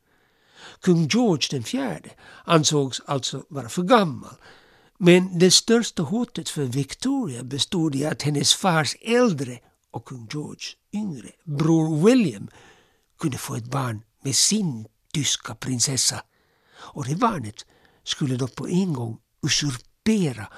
Kung 0.80 1.09
George 1.09 1.49
den 1.50 1.62
fjärde 1.62 2.11
ansågs 2.45 3.00
alltså 3.07 3.45
vara 3.49 3.69
för 3.69 3.83
gammal. 3.83 4.35
Men 5.02 5.38
det 5.38 5.50
största 5.50 6.02
hotet 6.02 6.49
för 6.49 6.64
Victoria 6.64 7.42
bestod 7.42 7.95
i 7.95 8.04
att 8.04 8.23
hennes 8.23 8.54
fars 8.54 8.97
äldre 9.00 9.59
och 9.90 10.04
kung 10.04 10.28
George 10.33 10.66
yngre 10.92 11.30
bror 11.45 12.07
William 12.07 12.49
kunde 13.19 13.38
få 13.38 13.54
ett 13.54 13.71
barn 13.71 14.02
med 14.23 14.37
sin 14.37 14.87
tyska 15.12 15.54
prinsessa. 15.54 16.23
Och 16.75 17.04
det 17.04 17.14
barnet 17.16 17.66
skulle 18.04 18.37
då 18.37 18.49
på 18.49 18.69
en 18.69 18.92
gång 18.92 19.19
usurpera 19.42 20.49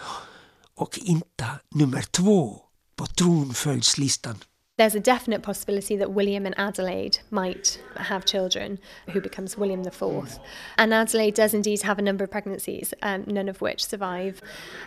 och 0.74 0.98
inta 0.98 1.46
nummer 1.70 2.02
två 2.02 2.60
på 2.96 3.06
tronföljdslistan. 3.06 4.36
There's 4.78 4.94
a 4.94 5.00
definite 5.00 5.42
possibility 5.42 5.96
that 5.96 6.12
William 6.12 6.46
and 6.46 6.58
Adelaide 6.58 7.18
might 7.30 7.78
have 7.96 8.24
children, 8.24 8.78
who 9.10 9.20
becomes 9.20 9.58
William 9.58 9.80
IV. 9.86 10.38
And 10.78 10.94
Adelaide 10.94 11.34
does 11.34 11.52
indeed 11.52 11.82
have 11.82 11.98
a 11.98 12.02
number 12.02 12.24
of 12.24 12.30
pregnancies, 12.30 12.94
um, 13.02 13.24
none 13.26 13.50
of 13.50 13.60
which 13.60 13.84
survive. 13.84 14.40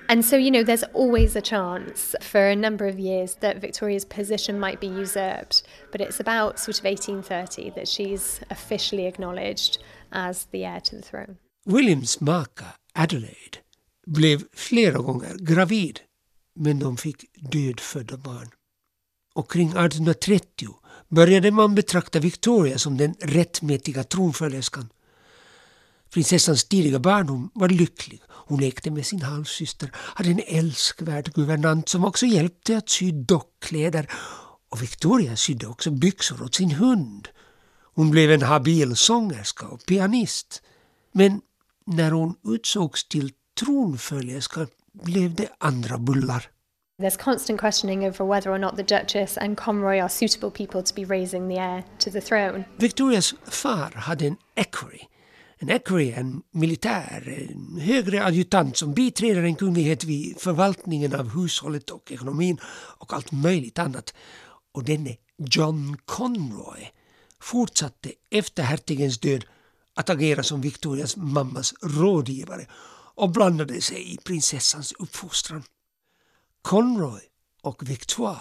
And 0.10 0.26
so, 0.26 0.38
you 0.38 0.50
know, 0.50 0.64
there's 0.64 0.84
always 0.94 1.36
a 1.36 1.42
chance 1.42 2.16
for 2.20 2.48
a 2.48 2.56
number 2.56 2.88
of 2.88 2.98
years 2.98 3.36
that 3.42 3.62
Victoria's 3.62 4.06
position 4.06 4.60
might 4.60 4.82
be 4.82 4.88
usurped. 4.88 5.62
But 5.92 6.02
it's 6.02 6.20
about 6.20 6.58
sort 6.58 6.80
of 6.80 6.86
1830 6.86 7.70
that 7.76 7.88
she's 7.88 8.42
officially 8.50 9.06
acknowledged 9.06 9.78
as 10.12 10.46
the 10.46 10.66
heir 10.66 10.82
to 10.82 10.96
the 10.96 11.04
throne. 11.04 11.38
Williams 11.68 12.20
maka 12.22 12.76
Adelaide 12.96 13.60
blev 14.08 14.48
flera 14.52 15.02
gånger 15.02 15.38
gravid 15.44 16.02
men 16.56 16.80
de 16.80 16.96
fick 16.98 17.30
dödfödda 17.52 18.18
barn. 18.18 18.50
Och 19.36 19.52
kring 19.52 19.68
1830 19.68 20.70
började 21.10 21.52
man 21.52 21.76
betrakta 21.76 22.20
Victoria 22.20 22.78
som 22.78 22.98
den 22.98 23.16
rättmätiga 23.20 24.04
tronföljerskan. 24.04 24.90
Prinsessans 26.14 26.64
tidiga 26.64 27.00
barndom 27.00 27.52
var 27.54 27.70
lycklig. 27.70 28.22
Hon 28.30 28.60
lekte 28.60 28.92
med 28.92 29.06
sin 29.06 29.22
halvsyster, 29.22 29.90
hade 29.94 30.30
en 30.30 30.42
älskvärd 30.48 31.34
guvernant 31.34 31.90
som 31.90 32.06
också 32.06 32.26
hjälpte 32.26 32.78
att 32.78 32.90
sy 32.90 33.12
dockkläder 33.12 34.10
och 34.70 34.82
Victoria 34.82 35.36
sydde 35.36 35.68
också 35.68 35.92
byxor 35.92 36.44
åt 36.44 36.56
sin 36.56 36.72
hund. 36.72 37.28
Hon 37.96 38.12
blev 38.12 38.32
en 38.32 38.42
habil 38.42 38.96
sångerska 38.96 39.68
och 39.68 39.86
pianist. 39.86 40.62
Men 41.12 41.42
när 41.86 42.12
hon 42.12 42.36
utsågs 42.44 43.08
till 43.08 43.32
tronföljerska 43.60 44.68
blev 45.04 45.36
det 45.36 45.50
andra 45.60 45.98
bullar. 45.98 46.50
There's 46.98 47.18
constant 47.18 47.60
questioning 47.60 48.06
over 48.06 48.24
whether 48.24 48.50
or 48.52 48.58
not 48.58 48.78
the 48.78 48.84
Duchess 48.84 49.38
and 49.38 49.58
Conroy 49.58 50.00
are 50.00 50.10
suitable 50.10 50.50
people 50.50 50.82
to 50.82 50.96
be 50.96 51.04
raising 51.04 51.50
the 51.50 51.58
heir 51.58 51.84
to 52.00 52.10
the 52.10 52.22
throne. 52.22 52.66
Victorias 52.78 53.34
far 53.44 53.92
hade 53.96 54.28
en 54.28 54.38
equerry. 54.56 55.02
En 55.60 55.70
equerry 55.70 56.12
en 56.12 56.42
militär, 56.52 57.50
en 57.50 57.80
högre 57.82 58.24
adjutant 58.24 58.78
som 58.78 58.94
biträder 58.94 59.44
en 59.44 59.56
kunglighet 59.56 60.04
vid 60.04 60.42
förvaltningen 60.42 61.16
av 61.16 61.30
hushållet 61.30 61.90
och 61.90 62.12
ekonomin 62.12 62.58
och 63.00 63.14
allt 63.14 63.32
möjligt 63.32 63.80
annat. 63.80 64.14
Och 64.74 64.84
denne 64.84 65.16
John 65.38 65.98
Conroy 66.06 66.92
fortsatte 67.42 68.12
efter 68.32 68.64
hertigens 68.64 69.20
död 69.20 69.46
att 69.96 70.10
agera 70.10 70.44
som 70.44 70.62
Victorias 70.62 71.18
mammas 71.18 71.74
rådgivare 71.82 72.68
och 73.16 73.30
blandade 73.30 73.82
sig 73.82 74.14
i 74.14 74.18
prinsessans 74.18 74.94
uppfostran. 75.00 75.64
Conroy 76.66 77.22
och 77.64 77.90
Victoire 77.90 78.40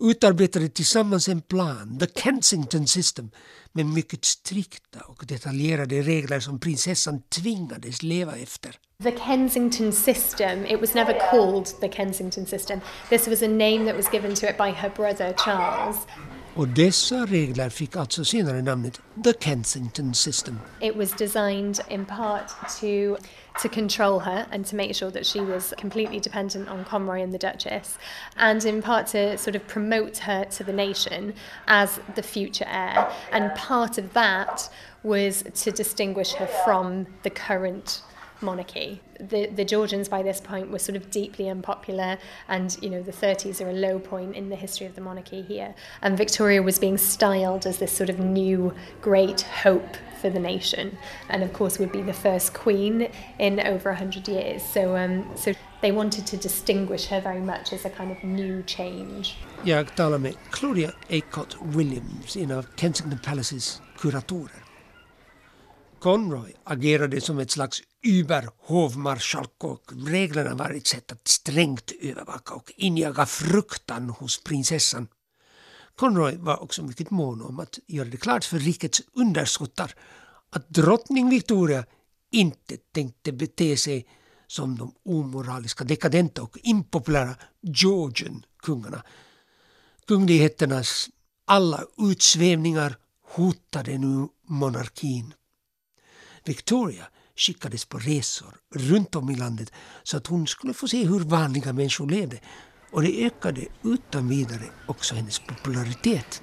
utarbetade 0.00 0.68
tillsammans 0.68 1.28
en 1.28 1.42
plan, 1.42 1.98
the 1.98 2.20
Kensington 2.20 2.86
System, 2.86 3.30
med 3.72 3.86
mycket 3.86 4.24
strikta 4.24 5.00
och 5.00 5.26
detaljerade 5.26 6.02
regler 6.02 6.40
som 6.40 6.60
prinsessan 6.60 7.22
tvingades 7.22 8.02
leva 8.02 8.36
efter. 8.36 8.76
The 9.02 9.18
Kensington 9.26 9.92
system, 9.92 10.66
it 10.66 10.80
was 10.80 10.94
never 10.94 11.18
called 11.30 11.80
the 11.80 11.88
Kensington 11.88 12.46
system. 12.46 12.80
This 13.08 13.28
was 13.28 13.42
a 13.42 13.48
name 13.48 13.84
that 13.84 13.96
was 13.96 14.12
given 14.12 14.34
to 14.34 14.46
it 14.46 14.56
by 14.56 14.70
her 14.70 14.90
brother 14.96 15.34
Charles. 15.44 15.96
Och 16.54 16.68
dessa 16.68 17.26
regler 17.26 17.68
fick 17.68 17.96
alltså 17.96 18.24
senare 18.24 18.62
namnet 18.62 19.00
the 19.24 19.32
Kensington 19.32 20.14
System. 20.14 20.60
It 20.80 20.96
was 20.96 21.12
designed 21.12 21.80
in 21.88 22.04
part 22.04 22.50
to 22.80 23.16
to 23.62 23.68
control 23.68 24.20
her 24.20 24.46
and 24.50 24.66
to 24.66 24.76
make 24.76 24.94
sure 24.94 25.10
that 25.10 25.26
she 25.26 25.40
was 25.40 25.74
completely 25.76 26.20
dependent 26.20 26.68
on 26.68 26.84
Conroy 26.84 27.22
and 27.22 27.32
the 27.32 27.38
Duchess, 27.38 27.98
and 28.36 28.64
in 28.64 28.82
part 28.82 29.06
to 29.08 29.36
sort 29.36 29.56
of 29.56 29.66
promote 29.66 30.18
her 30.18 30.44
to 30.44 30.64
the 30.64 30.72
nation 30.72 31.34
as 31.66 32.00
the 32.14 32.22
future 32.22 32.66
heir. 32.68 33.10
And 33.32 33.54
part 33.54 33.98
of 33.98 34.12
that 34.12 34.70
was 35.02 35.44
to 35.62 35.70
distinguish 35.70 36.32
her 36.32 36.46
from 36.64 37.06
the 37.22 37.30
current 37.30 38.02
monarchy. 38.42 39.00
The 39.18 39.46
the 39.46 39.64
Georgians 39.64 40.08
by 40.08 40.22
this 40.22 40.40
point 40.40 40.70
were 40.70 40.78
sort 40.78 40.96
of 40.96 41.10
deeply 41.10 41.48
unpopular 41.48 42.18
and 42.48 42.76
you 42.80 42.90
know 42.90 43.02
the 43.02 43.12
30s 43.12 43.60
are 43.64 43.70
a 43.70 43.72
low 43.72 43.98
point 43.98 44.34
in 44.34 44.48
the 44.48 44.56
history 44.56 44.86
of 44.86 44.94
the 44.94 45.00
monarchy 45.00 45.42
here 45.42 45.74
and 46.02 46.16
Victoria 46.16 46.62
was 46.62 46.78
being 46.78 46.98
styled 46.98 47.66
as 47.66 47.78
this 47.78 47.92
sort 47.92 48.10
of 48.10 48.18
new 48.18 48.72
great 49.02 49.42
hope 49.42 49.96
for 50.20 50.30
the 50.30 50.40
nation 50.40 50.96
and 51.28 51.42
of 51.42 51.52
course 51.52 51.78
would 51.78 51.92
be 51.92 52.02
the 52.02 52.12
first 52.12 52.54
queen 52.54 53.10
in 53.38 53.60
over 53.60 53.90
100 53.90 54.28
years 54.28 54.62
so 54.62 54.96
um, 54.96 55.26
so 55.36 55.52
they 55.80 55.92
wanted 55.92 56.26
to 56.26 56.36
distinguish 56.36 57.06
her 57.06 57.20
very 57.20 57.40
much 57.40 57.72
as 57.72 57.84
a 57.84 57.90
kind 57.90 58.10
of 58.10 58.22
new 58.22 58.62
change. 58.62 59.36
Jag 59.64 59.96
talar 59.96 60.18
med 60.18 60.34
Claudia 60.50 60.92
Acott 61.08 61.56
Williams, 61.62 62.36
en 62.36 62.62
Kensington 62.76 63.18
Palaces 63.18 63.82
kuratorer. 63.98 64.64
Conroy 65.98 66.52
agerade 66.64 67.20
som 67.20 67.38
ett 67.38 67.50
slags 67.50 67.82
överhovmarskalk 68.02 69.64
och 69.64 69.92
reglerna 70.06 70.54
var 70.54 70.70
ett 70.70 70.86
sätt 70.86 71.12
att 71.12 71.28
strängt 71.28 71.92
övervaka 72.00 72.54
och 72.54 72.72
injaga 72.76 73.26
fruktan 73.26 74.10
hos 74.10 74.44
prinsessan. 74.44 75.08
Conroy 75.96 76.36
var 76.36 76.62
också 76.62 76.82
mycket 76.82 77.10
mån 77.10 77.42
om 77.42 77.60
att 77.60 77.78
göra 77.86 78.08
det 78.08 78.16
klart 78.16 78.44
för 78.44 78.58
rikets 78.58 79.02
underskottar 79.12 79.94
att 80.50 80.68
drottning 80.68 81.30
Victoria 81.30 81.84
inte 82.30 82.76
tänkte 82.76 83.32
bete 83.32 83.76
sig 83.76 84.06
som 84.46 84.78
de 84.78 84.94
omoraliska, 85.04 85.84
dekadenta 85.84 86.42
och 86.42 86.58
impopulära 86.62 87.34
Georgian-kungarna. 87.60 89.02
Kungligheternas 90.06 91.08
alla 91.44 91.84
utsvävningar 91.98 92.96
hotade 93.22 93.98
nu 93.98 94.28
monarkin. 94.46 95.34
Victoria 96.44 97.06
skickades 97.40 97.84
på 97.84 97.98
resor 97.98 98.54
runt 98.74 99.16
om 99.16 99.30
i 99.30 99.36
landet 99.36 99.72
så 100.02 100.16
att 100.16 100.26
hon 100.26 100.46
skulle 100.46 100.74
få 100.74 100.88
se 100.88 101.04
hur 101.04 101.20
vanliga 101.20 101.72
människor 101.72 102.10
levde 102.10 102.40
och 102.92 103.02
det 103.02 103.26
ökade 103.26 103.66
utan 103.82 104.28
vidare 104.28 104.64
också 104.86 105.14
hennes 105.14 105.38
popularitet. 105.38 106.42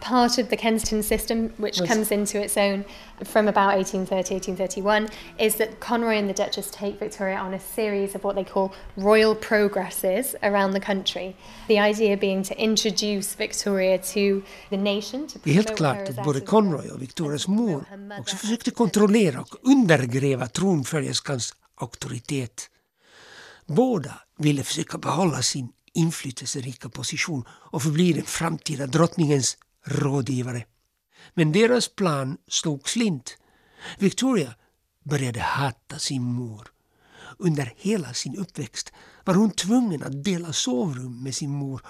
Part 0.00 0.38
of 0.38 0.48
the 0.48 0.56
Kensington 0.56 1.02
system, 1.02 1.50
which 1.58 1.80
Yes. 1.80 1.88
comes 1.88 2.10
into 2.10 2.38
its 2.40 2.56
own 2.56 2.84
from 3.24 3.48
about 3.48 3.76
1830, 3.76 4.34
1831, 4.34 5.08
is 5.38 5.54
that 5.56 5.80
Conroy 5.80 6.18
and 6.18 6.28
the 6.28 6.44
Duchess 6.44 6.70
take 6.70 6.98
Victoria 7.00 7.38
on 7.38 7.54
a 7.54 7.60
series 7.74 8.14
of 8.14 8.22
what 8.24 8.34
they 8.36 8.44
call 8.44 8.70
royal 8.96 9.34
progresses 9.34 10.36
around 10.42 10.72
the 10.72 10.80
country. 10.80 11.34
The 11.68 11.78
idea 11.90 12.16
being 12.16 12.44
to 12.44 12.54
introduce 12.54 13.34
Victoria 13.38 13.98
to 13.98 14.42
the 14.70 14.76
nation. 14.76 15.26
To 15.28 15.50
helt 15.50 15.76
klart 15.76 16.08
att 16.08 16.24
både 16.24 16.40
Conroy 16.40 16.90
och 16.90 17.02
Victorias 17.02 17.48
mor 17.48 17.84
också 18.20 18.36
försökte 18.36 18.70
kontrollera 18.70 19.40
och 19.40 19.56
undergräva 19.62 20.46
tronföljerskans 20.46 21.54
auktoritet. 21.80 22.70
Båda 23.66 24.14
ville 24.38 24.62
försöka 24.62 24.98
behålla 24.98 25.42
sin 25.42 25.68
inflytelserika 25.92 26.88
position 26.88 27.44
och 27.50 27.82
förbli 27.82 28.12
den 28.12 28.24
framtida 28.24 28.86
drottningens 28.86 29.56
rådgivare. 29.86 30.64
Men 31.34 31.52
deras 31.52 31.88
plan 31.88 32.36
slog 32.48 32.88
slint. 32.88 33.36
Victoria 33.98 34.54
började 35.04 35.40
hata 35.40 35.98
sin 35.98 36.22
mor. 36.22 36.68
Under 37.38 37.72
hela 37.76 38.14
sin 38.14 38.36
uppväxt 38.36 38.92
var 39.24 39.34
hon 39.34 39.50
tvungen 39.50 40.02
att 40.02 40.24
dela 40.24 40.52
sovrum 40.52 41.22
med 41.22 41.34
sin 41.34 41.50
mor 41.50 41.82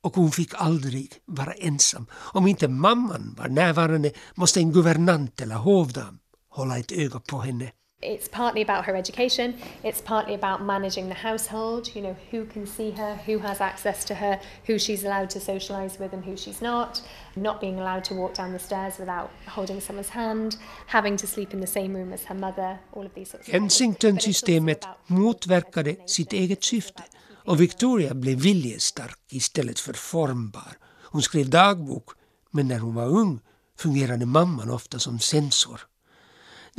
och 0.00 0.16
hon 0.16 0.32
fick 0.32 0.54
aldrig 0.54 1.12
vara 1.26 1.52
ensam. 1.52 2.06
Om 2.12 2.46
inte 2.46 2.68
mamman 2.68 3.34
var 3.38 3.48
närvarande 3.48 4.12
måste 4.34 4.60
en 4.60 4.72
guvernant 4.72 5.40
eller 5.40 5.54
hovdam 5.54 6.18
hålla 6.48 6.78
ett 6.78 6.92
öga 6.92 7.20
på 7.20 7.40
henne. 7.40 7.72
It's 8.02 8.28
partly 8.28 8.62
about 8.62 8.86
her 8.86 8.96
education, 8.96 9.58
it's 9.84 10.00
partly 10.00 10.34
about 10.34 10.64
managing 10.64 11.08
the 11.08 11.14
household, 11.14 11.94
you 11.94 12.00
know, 12.00 12.16
who 12.30 12.46
can 12.46 12.66
see 12.66 12.92
her, 12.92 13.16
who 13.26 13.38
has 13.38 13.60
access 13.60 14.04
to 14.06 14.14
her, 14.14 14.40
who 14.64 14.78
she's 14.78 15.04
allowed 15.04 15.28
to 15.30 15.38
socialise 15.38 16.00
with 16.00 16.14
and 16.14 16.24
who 16.24 16.34
she's 16.34 16.62
not, 16.62 17.02
not 17.36 17.60
being 17.60 17.78
allowed 17.78 18.04
to 18.04 18.14
walk 18.14 18.34
down 18.34 18.52
the 18.52 18.58
stairs 18.58 18.98
without 18.98 19.30
holding 19.46 19.80
someone's 19.82 20.08
hand, 20.08 20.56
having 20.86 21.18
to 21.18 21.26
sleep 21.26 21.52
in 21.52 21.60
the 21.60 21.66
same 21.66 21.94
room 21.94 22.12
as 22.14 22.24
her 22.24 22.34
mother, 22.34 22.78
all 22.94 23.04
of 23.04 23.12
these 23.14 23.30
sorts 23.30 23.46
of 23.46 23.52
things. 23.52 23.62
But 23.62 23.66
it's 23.66 23.78
Kensington-systemet 23.78 24.86
motverkade 25.06 25.96
sitt 26.06 26.32
eget 26.32 26.64
syfte 26.64 27.02
och 27.44 27.60
Victoria 27.60 28.14
blev 28.14 28.38
viljestark 28.38 29.18
istället 29.28 29.78
för 29.78 29.92
formbar. 29.92 30.78
Hon 31.12 31.22
skrev 31.22 31.50
dagbok 31.50 32.10
men 32.50 32.68
när 32.68 32.78
hon 32.78 32.94
var 32.94 33.06
ung 33.06 33.40
fungerade 33.78 34.26
mamman 34.26 34.70
ofta 34.70 34.98
som 34.98 35.18
censor. 35.18 35.89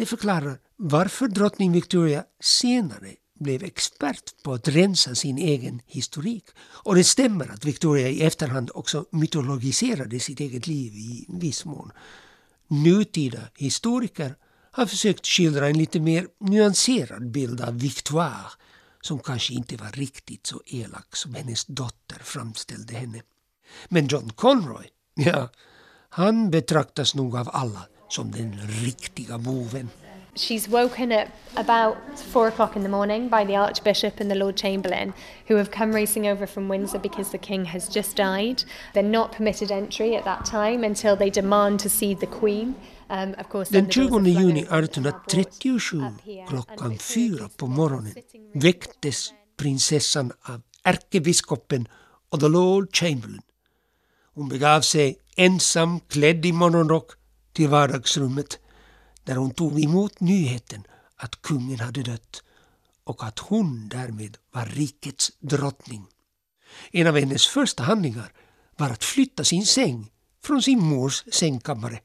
Det 0.01 0.05
förklarar 0.05 0.59
varför 0.77 1.27
drottning 1.27 1.71
Victoria 1.71 2.23
senare 2.39 3.15
blev 3.39 3.63
expert 3.63 4.43
på 4.43 4.53
att 4.53 4.67
rensa 4.67 5.15
sin 5.15 5.37
egen 5.37 5.81
historik. 5.85 6.45
Och 6.59 6.95
det 6.95 7.03
stämmer 7.03 7.51
att 7.51 7.65
Victoria 7.65 8.09
i 8.09 8.23
efterhand 8.23 8.71
också 8.73 9.05
mytologiserade 9.11 10.19
sitt 10.19 10.39
eget 10.39 10.67
liv 10.67 10.93
i 10.93 11.25
viss 11.29 11.65
mån. 11.65 11.91
Nutida 12.67 13.41
historiker 13.55 14.35
har 14.71 14.85
försökt 14.85 15.27
skildra 15.27 15.67
en 15.67 15.77
lite 15.77 15.99
mer 15.99 16.27
nyanserad 16.39 17.31
bild 17.31 17.61
av 17.61 17.79
Victoire 17.79 18.51
som 19.01 19.19
kanske 19.19 19.53
inte 19.53 19.75
var 19.75 19.91
riktigt 19.91 20.47
så 20.47 20.61
elak 20.65 21.15
som 21.15 21.35
hennes 21.35 21.65
dotter 21.65 22.19
framställde 22.23 22.93
henne. 22.93 23.21
Men 23.89 24.07
John 24.07 24.29
Conroy, 24.29 24.85
ja, 25.13 25.49
han 26.09 26.51
betraktas 26.51 27.15
nog 27.15 27.35
av 27.35 27.49
alla 27.53 27.87
som 28.11 28.31
den 28.31 28.59
riktiga 28.85 29.37
boven. 29.37 29.89
She's 30.35 30.69
woken 30.69 31.11
at 31.11 31.27
about 31.55 31.97
four 32.31 32.47
o'clock 32.47 32.75
in 32.75 32.83
the 32.83 32.89
morning 32.89 33.29
by 33.29 33.43
the 33.45 33.55
Archbishop 33.57 34.21
and 34.21 34.31
the 34.31 34.35
Lord 34.35 34.55
Chamberlain, 34.55 35.13
who 35.47 35.57
have 35.57 35.71
come 35.71 35.91
racing 35.91 36.25
over 36.25 36.47
from 36.47 36.69
Windsor 36.69 36.99
because 36.99 37.31
the 37.31 37.37
King 37.37 37.65
has 37.65 37.89
just 37.89 38.15
died. 38.15 38.63
They're 38.93 39.03
not 39.03 39.33
permitted 39.33 39.71
entry 39.71 40.15
at 40.15 40.23
that 40.23 40.45
time 40.45 40.85
until 40.85 41.17
they 41.17 41.29
demand 41.29 41.79
to 41.81 41.89
see 41.89 42.15
the 42.15 42.27
Queen. 42.27 42.75
Um, 43.09 43.35
of 43.37 43.49
course, 43.49 43.69
Den 43.69 43.85
the 43.85 43.91
doors 43.91 44.09
20 44.09 44.31
are 44.31 44.33
flung 44.33 44.43
juni 44.43 44.63
open 44.63 44.89
and 44.95 45.05
are 45.05 45.11
brought 45.11 45.33
1837 45.33 46.03
up 46.03 46.21
here, 46.21 46.39
and 46.39 46.49
klockan 46.49 46.97
fyra 46.99 47.49
på 47.57 47.67
morgonen 47.67 48.13
väcktes 48.53 49.33
prinsessan 49.57 50.31
av 50.41 50.61
ärkebiskopen 50.83 51.87
och 52.29 52.39
the 52.39 52.47
Lord 52.47 52.95
Chamberlain. 52.95 53.41
Hon 54.35 54.49
begav 54.49 54.81
sig 54.81 55.17
ensam 55.35 55.99
klädd 55.99 56.45
i 56.45 56.51
morgonrock 56.51 57.11
till 57.61 57.69
vardagsrummet 57.69 58.59
där 59.23 59.35
hon 59.35 59.51
tog 59.51 59.83
emot 59.83 60.19
nyheten 60.19 60.83
att 61.15 61.41
kungen 61.41 61.79
hade 61.79 62.03
dött 62.03 62.43
och 63.03 63.23
att 63.23 63.39
hon 63.39 63.89
därmed 63.89 64.37
var 64.51 64.65
rikets 64.65 65.31
drottning. 65.39 66.07
En 66.91 67.07
av 67.07 67.17
hennes 67.17 67.47
första 67.47 67.83
handlingar 67.83 68.33
var 68.77 68.89
att 68.89 69.03
flytta 69.03 69.43
sin 69.43 69.65
säng 69.65 70.11
från 70.43 70.61
sin 70.61 70.83
mors 70.83 71.23
sängkammare 71.33 71.99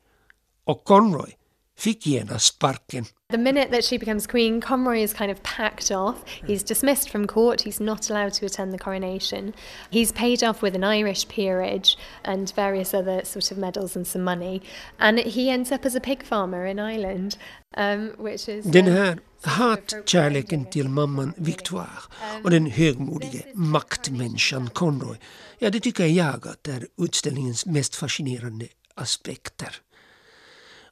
och 0.65 0.85
Conroy 0.85 1.37
fick 1.77 2.01
genast 2.01 2.41
sparken. 2.41 3.07
The 3.29 3.39
minute 3.39 3.73
that 3.73 3.85
she 3.85 3.99
becomes 3.99 4.27
queen, 4.27 4.61
Conroy 4.61 5.01
is 5.01 5.13
kind 5.13 5.33
of 5.33 5.43
packed 5.43 5.91
off. 5.91 6.25
He's 6.47 6.63
dismissed 6.63 7.11
from 7.11 7.27
court. 7.27 7.63
He's 7.63 7.81
not 7.81 8.09
allowed 8.09 8.35
to 8.35 8.47
attend 8.47 8.73
the 8.73 8.79
coronation. 8.79 9.53
He's 9.91 10.13
paid 10.13 10.45
off 10.45 10.63
with 10.63 10.77
an 10.77 10.85
Irish 10.85 11.27
peerage 11.27 11.97
and 12.25 12.53
various 12.55 12.95
other 12.95 13.25
sort 13.25 13.51
of 13.51 13.59
medals 13.59 13.97
and 13.97 14.07
some 14.07 14.23
money. 14.23 14.63
And 15.01 15.19
he 15.19 15.51
ends 15.51 15.73
up 15.73 15.85
as 15.85 15.97
a 15.97 16.01
pig 16.01 16.23
farmer 16.23 16.67
in 16.67 16.79
Ireland, 16.79 17.37
um, 17.77 18.11
which 18.17 18.49
is 18.49 18.65
Den 18.65 18.87
um, 18.87 18.95
här 18.95 19.19
of 19.47 19.47
hatkärleken 19.47 20.65
till 20.65 20.89
mamman 20.89 21.33
Victoire 21.37 22.03
och 22.45 22.51
den 22.51 22.67
högmodige 22.67 23.43
maktmänniskan 23.55 24.71
Conroy, 24.71 25.17
ja 25.59 25.71
det 25.71 25.81
tycker 25.81 26.07
jag 26.07 26.49
att 26.49 26.69
är 26.69 26.87
utställningens 26.99 27.67
mest 27.67 27.95
fascinerande 27.95 28.69
aspekter. 28.95 29.77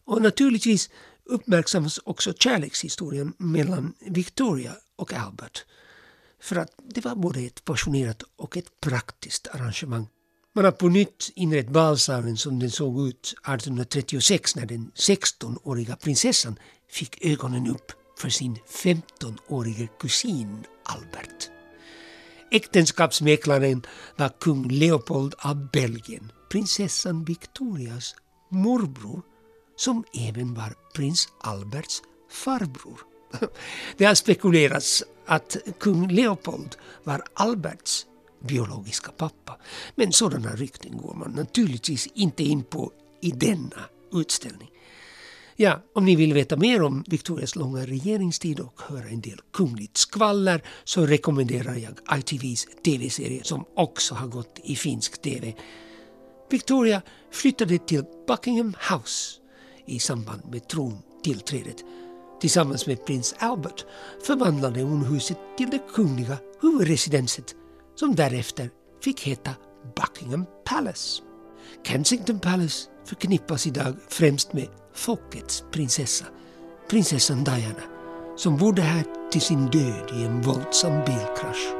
Och 0.06 0.22
naturligtvis 0.22 0.90
uppmärksammas 1.24 2.00
också 2.04 2.32
kärlekshistorien 2.32 3.32
mellan 3.38 3.94
Victoria 4.00 4.72
och 4.96 5.12
Albert. 5.12 5.64
För 6.40 6.56
att 6.56 6.70
det 6.94 7.04
var 7.04 7.14
både 7.14 7.40
ett 7.40 7.64
passionerat 7.64 8.22
och 8.36 8.56
ett 8.56 8.80
praktiskt 8.80 9.48
arrangemang. 9.48 10.06
Man 10.54 10.64
har 10.64 10.72
på 10.72 10.88
nytt 10.88 11.30
inrett 11.34 11.68
balsalen 11.68 12.36
som 12.36 12.58
den 12.58 12.70
såg 12.70 13.08
ut 13.08 13.34
1836 13.48 14.56
när 14.56 14.66
den 14.66 14.90
16-åriga 14.94 15.96
prinsessan 15.96 16.58
fick 16.90 17.24
ögonen 17.24 17.66
upp 17.66 17.92
för 18.18 18.28
sin 18.28 18.56
15-årige 18.56 19.88
kusin 20.00 20.64
Albert. 20.84 21.50
Äktenskapsmäklaren 22.50 23.82
var 24.16 24.28
kung 24.28 24.68
Leopold 24.68 25.34
av 25.38 25.70
Belgien, 25.70 26.32
prinsessan 26.50 27.24
Victorias 27.24 28.14
morbror, 28.50 29.22
som 29.76 30.04
även 30.14 30.54
var 30.54 30.74
prins 30.94 31.28
Alberts 31.40 32.02
farbror. 32.30 33.00
Det 33.96 34.04
har 34.04 34.14
spekulerats 34.14 35.04
att 35.26 35.56
kung 35.78 36.08
Leopold 36.08 36.76
var 37.04 37.22
Alberts 37.34 38.06
biologiska 38.48 39.12
pappa. 39.12 39.58
Men 39.94 40.12
sådana 40.12 40.56
rykten 40.56 40.96
går 40.96 41.14
man 41.14 41.30
naturligtvis 41.30 42.06
inte 42.14 42.42
in 42.42 42.62
på 42.62 42.92
i 43.22 43.30
denna 43.30 43.84
utställning. 44.12 44.70
Ja, 45.56 45.82
om 45.94 46.04
ni 46.04 46.16
vill 46.16 46.34
veta 46.34 46.56
mer 46.56 46.82
om 46.82 47.04
Victorias 47.06 47.56
långa 47.56 47.86
regeringstid 47.86 48.60
och 48.60 48.80
höra 48.88 49.08
en 49.08 49.20
del 49.20 49.40
kungligt 49.52 49.96
skvaller 49.96 50.62
så 50.84 51.06
rekommenderar 51.06 51.74
jag 51.74 52.18
ITVs 52.18 52.66
tv-serie 52.84 53.44
som 53.44 53.64
också 53.76 54.14
har 54.14 54.28
gått 54.28 54.60
i 54.64 54.76
finsk 54.76 55.22
tv. 55.22 55.54
Victoria 56.50 57.02
flyttade 57.32 57.78
till 57.78 58.04
Buckingham 58.26 58.74
House 58.90 59.43
i 59.86 59.98
samband 59.98 60.42
med 60.50 60.68
trontillträdet. 60.68 61.84
Tillsammans 62.40 62.86
med 62.86 63.04
prins 63.06 63.34
Albert 63.38 63.86
förvandlade 64.26 64.82
hon 64.82 65.04
huset 65.04 65.38
till 65.56 65.70
det 65.70 65.82
kungliga 65.94 66.38
huvudresidenset 66.60 67.54
som 67.94 68.14
därefter 68.14 68.70
fick 69.04 69.20
heta 69.20 69.50
Buckingham 69.96 70.46
Palace. 70.64 71.22
Kensington 71.86 72.40
Palace 72.40 72.90
förknippas 73.04 73.66
idag 73.66 73.94
främst 74.08 74.52
med 74.52 74.68
folkets 74.94 75.64
prinsessa, 75.72 76.24
prinsessan 76.90 77.44
Diana, 77.44 77.82
som 78.36 78.56
bodde 78.56 78.82
här 78.82 79.04
till 79.30 79.40
sin 79.40 79.66
död 79.66 80.10
i 80.14 80.24
en 80.24 80.42
våldsam 80.42 81.04
bilkrasch. 81.04 81.74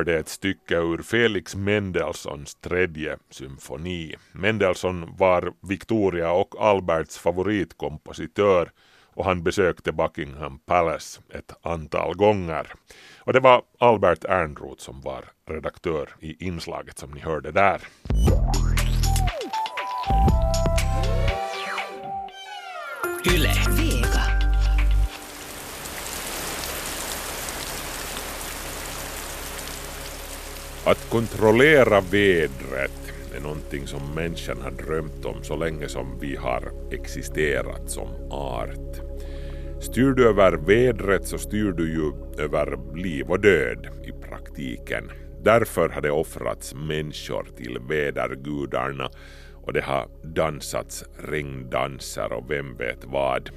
Hörde 0.00 0.18
ett 0.18 0.28
stycke 0.28 0.76
ur 0.76 1.02
Felix 1.02 1.56
Mendelssohns 1.56 2.54
tredje 2.54 3.16
symfoni. 3.30 4.16
Mendelssohn 4.32 5.14
var 5.18 5.52
Victoria 5.68 6.32
och 6.32 6.62
Alberts 6.62 7.18
favoritkompositör 7.18 8.70
och 9.14 9.24
han 9.24 9.42
besökte 9.42 9.92
Buckingham 9.92 10.58
Palace 10.58 11.20
ett 11.34 11.52
antal 11.62 12.16
gånger. 12.16 12.72
Och 13.18 13.32
det 13.32 13.40
var 13.40 13.62
Albert 13.78 14.24
Ernroth 14.24 14.82
som 14.82 15.00
var 15.00 15.24
redaktör 15.48 16.08
i 16.20 16.46
inslaget 16.46 16.98
som 16.98 17.10
ni 17.10 17.20
hörde 17.20 17.52
där. 17.52 17.80
Att 30.90 31.10
kontrollera 31.10 32.00
vädret 32.00 33.12
är 33.36 33.40
någonting 33.40 33.86
som 33.86 34.14
människan 34.14 34.60
har 34.62 34.70
drömt 34.70 35.24
om 35.24 35.44
så 35.44 35.56
länge 35.56 35.88
som 35.88 36.18
vi 36.20 36.36
har 36.36 36.72
existerat 36.92 37.90
som 37.90 38.08
art. 38.30 39.00
Styr 39.80 40.10
du 40.10 40.28
över 40.28 40.52
vädret 40.52 41.26
så 41.26 41.38
styr 41.38 41.72
du 41.72 41.92
ju 41.92 42.12
över 42.44 42.96
liv 42.96 43.30
och 43.30 43.40
död 43.40 43.88
i 44.04 44.28
praktiken. 44.28 45.10
Därför 45.42 45.88
har 45.88 46.00
det 46.00 46.10
offrats 46.10 46.74
människor 46.74 47.46
till 47.56 47.78
vädergudarna 47.88 49.10
och 49.54 49.72
det 49.72 49.84
har 49.84 50.08
dansats 50.24 51.04
regndanser 51.18 52.32
och 52.32 52.50
vem 52.50 52.76
vet 52.76 53.04
vad. 53.04 53.50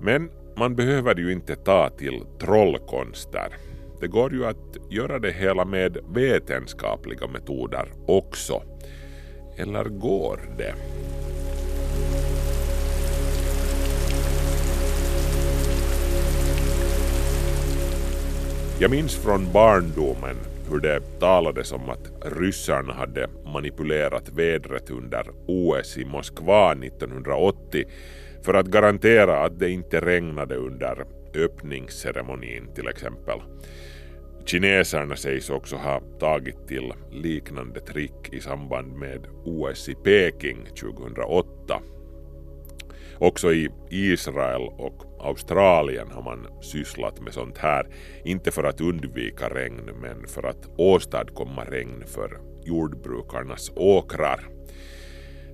Men 0.00 0.30
man 0.56 0.76
behöver 0.76 1.14
ju 1.14 1.32
inte 1.32 1.56
ta 1.56 1.90
till 1.90 2.22
trollkonster. 2.40 3.67
Det 4.00 4.08
går 4.08 4.32
ju 4.32 4.46
att 4.46 4.76
göra 4.90 5.18
det 5.18 5.32
hela 5.32 5.64
med 5.64 5.98
vetenskapliga 6.08 7.26
metoder 7.26 7.92
också. 8.06 8.62
Eller 9.56 9.84
går 9.84 10.40
det? 10.58 10.74
Jag 18.80 18.90
minns 18.90 19.16
från 19.16 19.52
barndomen 19.52 20.36
hur 20.70 20.80
det 20.80 21.00
talades 21.20 21.72
om 21.72 21.90
att 21.90 22.32
ryssarna 22.38 22.92
hade 22.92 23.28
manipulerat 23.54 24.28
vädret 24.28 24.90
under 24.90 25.26
OS 25.46 25.98
i 25.98 26.04
Moskva 26.04 26.72
1980 26.72 27.84
för 28.42 28.54
att 28.54 28.66
garantera 28.66 29.44
att 29.44 29.58
det 29.58 29.70
inte 29.70 30.00
regnade 30.00 30.56
under 30.56 31.04
öppningsceremonin 31.34 32.74
till 32.74 32.88
exempel. 32.88 33.40
Kineserna 34.48 35.16
sägs 35.16 35.50
också 35.50 35.76
ha 35.76 36.00
tagit 36.20 36.68
till 36.68 36.92
liknande 37.10 37.80
trick 37.80 38.32
i 38.32 38.40
samband 38.40 38.92
med 38.92 39.26
OS 39.44 39.88
i 39.88 39.94
Peking 39.94 40.64
2008. 40.80 41.80
Också 43.18 43.52
i 43.52 43.68
Israel 43.90 44.62
och 44.62 45.02
Australien 45.20 46.10
har 46.10 46.22
man 46.22 46.46
sysslat 46.62 47.20
med 47.20 47.32
sånt 47.32 47.58
här, 47.58 47.86
inte 48.24 48.50
för 48.50 48.64
att 48.64 48.80
undvika 48.80 49.48
regn 49.48 49.90
men 50.02 50.26
för 50.26 50.42
att 50.42 50.68
åstadkomma 50.76 51.64
regn 51.64 52.04
för 52.06 52.40
jordbrukarnas 52.64 53.72
åkrar. 53.76 54.48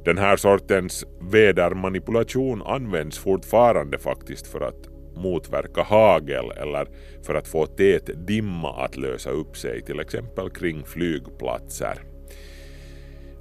Den 0.04 0.18
här 0.18 0.36
sortens 0.36 1.06
vädermanipulation 1.20 2.62
används 2.62 3.18
fortfarande 3.18 3.98
faktiskt 3.98 4.46
för 4.46 4.60
att 4.60 4.93
motverka 5.16 5.82
hagel 5.82 6.50
eller 6.56 6.88
för 7.22 7.34
att 7.34 7.48
få 7.48 7.66
tät 7.66 8.26
dimma 8.26 8.84
att 8.84 8.96
lösa 8.96 9.30
upp 9.30 9.56
sig 9.56 9.82
till 9.82 10.00
exempel 10.00 10.50
kring 10.50 10.84
flygplatser. 10.84 11.98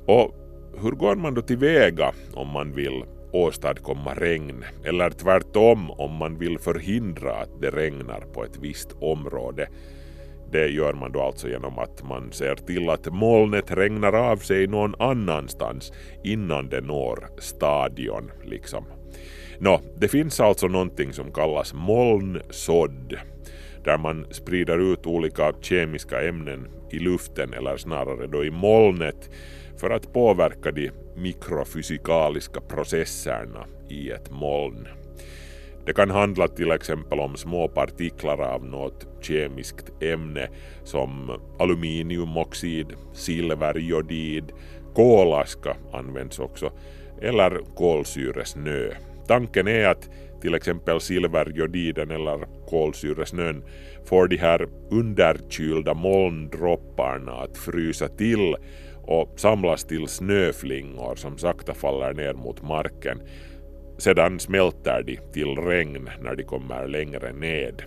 Och 0.05 0.35
hur 0.81 0.91
går 0.91 1.15
man 1.15 1.33
då 1.33 1.41
tillväga 1.41 2.11
om 2.33 2.47
man 2.47 2.71
vill 2.71 3.03
åstadkomma 3.31 4.13
regn 4.13 4.63
eller 4.83 5.09
tvärtom 5.09 5.91
om 5.91 6.11
man 6.11 6.39
vill 6.39 6.59
förhindra 6.59 7.33
att 7.33 7.61
det 7.61 7.69
regnar 7.69 8.21
på 8.33 8.43
ett 8.43 8.57
visst 8.61 8.91
område. 8.99 9.67
Det 10.51 10.67
gör 10.67 10.93
man 10.93 11.11
då 11.11 11.21
alltså 11.21 11.49
genom 11.49 11.79
att 11.79 12.03
man 12.03 12.31
ser 12.31 12.55
till 12.55 12.89
att 12.89 13.13
molnet 13.13 13.71
regnar 13.71 14.13
av 14.13 14.37
sig 14.37 14.67
någon 14.67 14.95
annanstans 14.99 15.91
innan 16.23 16.69
det 16.69 16.81
når 16.81 17.29
stadion. 17.39 18.31
Liksom. 18.43 18.85
Nå, 19.59 19.81
det 19.97 20.07
finns 20.07 20.39
alltså 20.39 20.67
någonting 20.67 21.13
som 21.13 21.31
kallas 21.31 21.73
molnsådd 21.73 23.17
där 23.83 23.97
man 23.97 24.25
sprider 24.31 24.93
ut 24.93 25.05
olika 25.05 25.53
kemiska 25.61 26.21
ämnen 26.21 26.67
i 26.91 26.99
luften 26.99 27.53
eller 27.53 27.77
snarare 27.77 28.27
då 28.27 28.45
i 28.45 28.51
molnet 28.51 29.29
för 29.77 29.89
att 29.89 30.13
påverka 30.13 30.71
de 30.71 30.91
mikrofysikaliska 31.15 32.61
processerna 32.61 33.65
i 33.89 34.09
ett 34.09 34.31
moln. 34.31 34.87
Det 35.85 35.93
kan 35.93 36.09
handla 36.09 36.47
till 36.47 36.71
exempel 36.71 37.19
om 37.19 37.35
små 37.35 37.67
partiklar 37.67 38.41
av 38.41 38.65
något 38.65 39.07
kemiskt 39.21 40.03
ämne 40.03 40.49
som 40.83 41.41
aluminiumoxid, 41.59 42.87
silverjodid, 43.13 44.51
kolaska 44.95 45.77
används 45.93 46.39
också, 46.39 46.71
eller 47.21 47.59
kolsyresnö. 47.75 48.89
Tanken 49.27 49.67
är 49.67 49.87
att 49.87 50.09
till 50.41 50.55
exempel 50.55 51.01
silverjodiden 51.01 52.11
eller 52.11 52.47
kolsyresnön 52.69 53.63
får 54.05 54.27
de 54.27 54.37
här 54.37 54.67
underkylda 54.91 55.93
molndropparna 55.93 57.31
att 57.31 57.57
frysa 57.57 58.07
till 58.07 58.55
och 59.03 59.33
samlas 59.39 59.83
till 59.83 60.07
snöflingor 60.07 61.15
som 61.15 61.37
sakta 61.37 61.73
faller 61.73 62.13
ner 62.13 62.33
mot 62.33 62.61
marken. 62.61 63.21
Sedan 63.97 64.39
smälter 64.39 65.03
de 65.03 65.17
till 65.33 65.57
regn 65.57 66.09
när 66.21 66.35
de 66.35 66.43
kommer 66.43 66.87
längre 66.87 67.33
ned. 67.33 67.83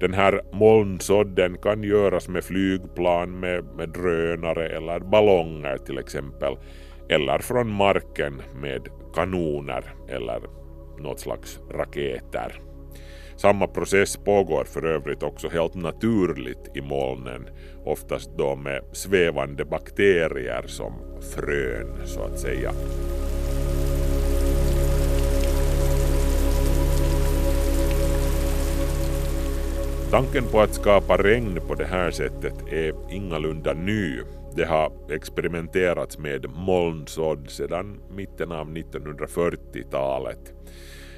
Den 0.00 0.14
här 0.14 0.40
molnsådden 0.52 1.58
kan 1.58 1.82
göras 1.82 2.28
med 2.28 2.44
flygplan, 2.44 3.40
med, 3.40 3.64
med 3.76 3.88
drönare 3.88 4.68
eller 4.68 5.00
ballonger 5.00 5.76
till 5.76 5.98
exempel. 5.98 6.56
Eller 7.08 7.38
från 7.38 7.70
marken 7.70 8.42
med 8.62 8.88
kanoner 9.14 9.94
eller 10.08 10.40
något 10.98 11.20
slags 11.20 11.60
raketer. 11.70 12.60
Samma 13.36 13.66
process 13.66 14.16
pågår 14.16 14.64
för 14.64 14.86
övrigt 14.86 15.22
också 15.22 15.48
helt 15.48 15.74
naturligt 15.74 16.70
i 16.74 16.80
molnen, 16.80 17.48
oftast 17.84 18.30
då 18.38 18.56
med 18.56 18.82
svävande 18.92 19.64
bakterier 19.64 20.64
som 20.66 20.92
frön 21.34 22.06
så 22.06 22.22
att 22.22 22.38
säga. 22.38 22.72
Tanken 30.10 30.44
på 30.44 30.60
att 30.60 30.74
skapa 30.74 31.16
regn 31.16 31.60
på 31.68 31.74
det 31.74 31.84
här 31.84 32.10
sättet 32.10 32.54
är 32.72 32.94
ingalunda 33.10 33.72
ny. 33.72 34.20
Det 34.60 34.66
har 34.66 34.92
experimenterats 35.10 36.18
med 36.18 36.46
molnsådd 36.50 37.50
sedan 37.50 38.00
mitten 38.10 38.52
av 38.52 38.68
1940-talet. 38.76 40.52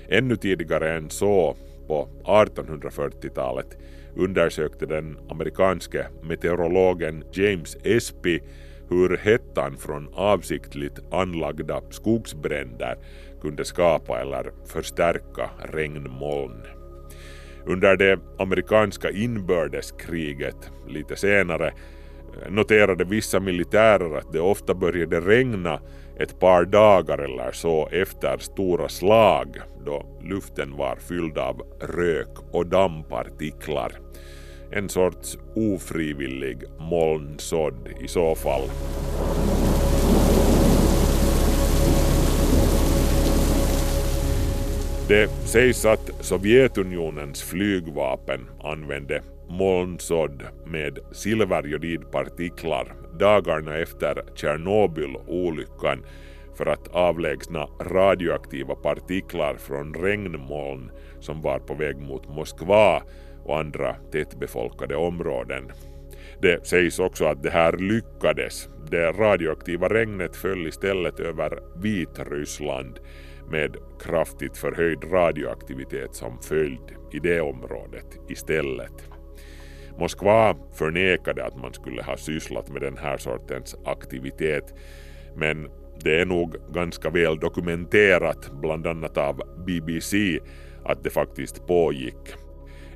Ännu 0.09 0.37
tidigare 0.37 0.92
än 0.92 1.11
så 1.11 1.57
på 1.87 2.09
1840-talet 2.24 3.78
undersökte 4.16 4.87
den 4.87 5.18
amerikanske 5.31 6.07
meteorologen 6.22 7.24
James 7.33 7.76
Espy 7.85 8.40
hur 8.88 9.16
hettan 9.16 9.76
från 9.76 10.09
avsiktligt 10.14 11.00
anlagda 11.11 11.81
skogsbränder 11.90 12.96
kunde 13.40 13.64
skapa 13.64 14.20
eller 14.20 14.52
förstärka 14.66 15.50
regnmoln. 15.72 16.62
Under 17.66 17.96
det 17.96 18.18
amerikanska 18.38 19.11
inbördeskriget 19.11 20.70
lite 20.88 21.16
senare 21.16 21.72
noterade 22.49 23.05
vissa 23.05 23.40
militärer 23.40 24.18
att 24.18 24.33
det 24.33 24.40
ofta 24.40 24.75
började 24.75 25.21
regna 25.21 25.81
ett 26.18 26.40
par 26.40 26.64
dagar 26.64 27.18
eller 27.18 27.53
så 27.53 27.88
efter 27.92 28.38
stora 28.38 28.88
slag 28.88 29.57
då 29.85 30.07
luften 30.23 30.77
var 30.77 30.97
fylld 30.97 31.38
av 31.38 31.62
rök 31.81 32.37
och 32.53 32.66
dammpartiklar. 32.66 33.92
En 34.71 34.88
sorts 34.88 35.38
ofrivillig 35.55 36.59
molnsådd 36.79 37.88
i 38.01 38.09
så 38.09 38.35
fall. 38.35 38.62
Det 45.09 45.29
sägs 45.29 45.85
att 45.85 46.11
Sovjetunionens 46.21 47.42
flygvapen 47.42 48.40
använde 48.62 49.23
molnsådd 49.53 50.43
med 50.67 50.99
silverjodidpartiklar 51.12 52.95
dagarna 53.19 53.79
efter 53.79 54.23
Tjernobyl-olyckan 54.35 56.05
för 56.55 56.67
att 56.67 56.88
avlägsna 56.88 57.69
radioaktiva 57.81 58.75
partiklar 58.75 59.57
från 59.57 59.95
regnmoln 59.95 60.91
som 61.21 61.43
var 61.43 61.59
på 61.59 61.75
väg 61.75 61.97
mot 61.97 62.29
Moskva 62.29 63.03
och 63.45 63.59
andra 63.59 63.95
tättbefolkade 64.12 64.97
områden. 64.97 65.73
Det 66.43 66.67
sägs 66.67 66.99
också 66.99 67.25
att 67.25 67.43
det 67.43 67.51
här 67.51 67.77
lyckades. 67.77 68.69
Det 68.91 69.12
radioaktiva 69.12 69.88
regnet 69.88 70.37
föll 70.37 70.67
istället 70.67 71.21
över 71.21 71.59
Vitryssland 71.83 72.99
med 73.51 73.77
kraftigt 74.01 74.57
förhöjd 74.57 75.12
radioaktivitet 75.12 76.15
som 76.15 76.38
följd 76.43 76.97
i 77.12 77.19
det 77.19 77.41
området 77.41 78.07
istället. 78.29 79.12
Moskva 79.98 80.57
förnekade 80.72 81.44
att 81.44 81.57
man 81.57 81.72
skulle 81.72 82.02
ha 82.02 82.16
sysslat 82.16 82.68
med 82.68 82.83
den 82.83 82.96
här 82.98 83.16
sortens 83.16 83.76
aktivitet 83.85 84.74
men 85.37 85.68
det 86.05 86.20
är 86.20 86.26
nog 86.26 86.57
ganska 86.72 87.11
väl 87.11 87.38
dokumenterat, 87.38 88.50
bland 88.52 88.87
annat 88.87 89.16
av 89.16 89.42
BBC, 89.66 90.38
att 90.85 91.05
det 91.05 91.11
faktiskt 91.11 91.66
pågick. 91.66 92.35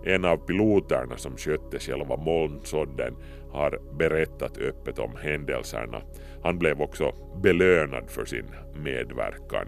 En 0.04 0.24
av 0.24 0.36
piloterna 0.36 1.16
som 1.16 1.36
skötte 1.36 1.78
själva 1.78 2.16
molnsådden 2.16 3.16
har 3.52 3.78
berättat 3.98 4.58
öppet 4.58 4.98
om 4.98 5.16
händelserna. 5.16 6.02
Han 6.42 6.58
blev 6.58 6.82
också 6.82 7.12
belönad 7.42 8.10
för 8.10 8.24
sin 8.24 8.46
medverkan. 8.84 9.66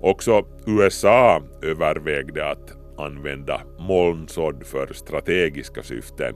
Också 0.00 0.46
USA 0.66 1.42
övervägde 1.62 2.50
att 2.50 2.81
använda 2.96 3.60
molnsådd 3.78 4.66
för 4.66 4.92
strategiska 4.92 5.82
syften. 5.82 6.34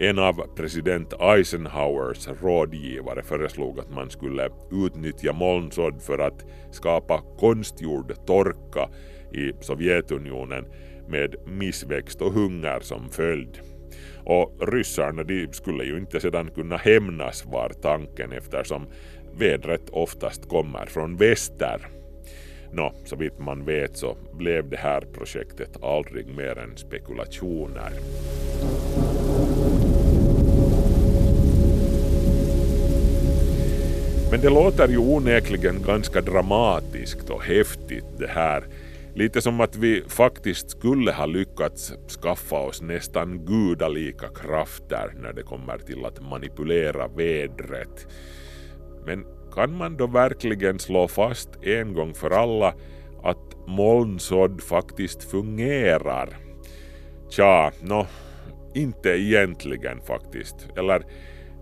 En 0.00 0.18
av 0.18 0.54
president 0.56 1.12
Eisenhowers 1.20 2.28
rådgivare 2.42 3.22
föreslog 3.22 3.80
att 3.80 3.90
man 3.90 4.10
skulle 4.10 4.48
utnyttja 4.86 5.32
molnsådd 5.32 6.02
för 6.02 6.18
att 6.18 6.44
skapa 6.70 7.22
konstgjord 7.38 8.26
torka 8.26 8.88
i 9.32 9.52
Sovjetunionen 9.60 10.64
med 11.08 11.34
missväxt 11.46 12.22
och 12.22 12.32
hunger 12.32 12.80
som 12.80 13.10
följd. 13.10 13.58
Och 14.24 14.72
ryssarna 14.72 15.22
de 15.22 15.48
skulle 15.52 15.84
ju 15.84 15.98
inte 15.98 16.20
sedan 16.20 16.50
kunna 16.50 16.76
hämnas 16.76 17.46
var 17.46 17.72
tanken 17.82 18.32
eftersom 18.32 18.86
vädret 19.38 19.90
oftast 19.90 20.48
kommer 20.48 20.86
från 20.86 21.16
väster. 21.16 21.97
Nå, 22.72 22.92
så 23.04 23.16
vitt 23.16 23.38
man 23.38 23.64
vet 23.64 23.96
så 23.96 24.16
blev 24.32 24.68
det 24.68 24.76
här 24.76 25.00
projektet 25.00 25.82
aldrig 25.82 26.26
mer 26.36 26.58
än 26.58 26.76
spekulationer. 26.76 27.92
Men 34.30 34.40
det 34.40 34.50
låter 34.50 34.88
ju 34.88 34.98
onekligen 34.98 35.82
ganska 35.82 36.20
dramatiskt 36.20 37.30
och 37.30 37.42
häftigt 37.42 38.04
det 38.18 38.28
här. 38.28 38.64
Lite 39.14 39.40
som 39.40 39.60
att 39.60 39.76
vi 39.76 40.02
faktiskt 40.08 40.70
skulle 40.70 41.12
ha 41.12 41.26
lyckats 41.26 41.92
skaffa 42.22 42.56
oss 42.56 42.82
nästan 42.82 43.44
gudalika 43.44 44.28
krafter 44.28 45.14
när 45.22 45.32
det 45.32 45.42
kommer 45.42 45.78
till 45.78 46.04
att 46.04 46.20
manipulera 46.20 47.08
vädret. 47.08 48.06
Men 49.06 49.24
kan 49.54 49.76
man 49.76 49.96
då 49.96 50.06
verkligen 50.06 50.78
slå 50.78 51.08
fast 51.08 51.48
en 51.62 51.94
gång 51.94 52.14
för 52.14 52.30
alla 52.30 52.74
att 53.22 53.56
molnsådd 53.66 54.62
faktiskt 54.62 55.30
fungerar? 55.30 56.36
Tja, 57.30 57.72
nå, 57.82 58.06
inte 58.74 59.08
egentligen 59.08 60.00
faktiskt. 60.00 60.68
Eller 60.76 61.02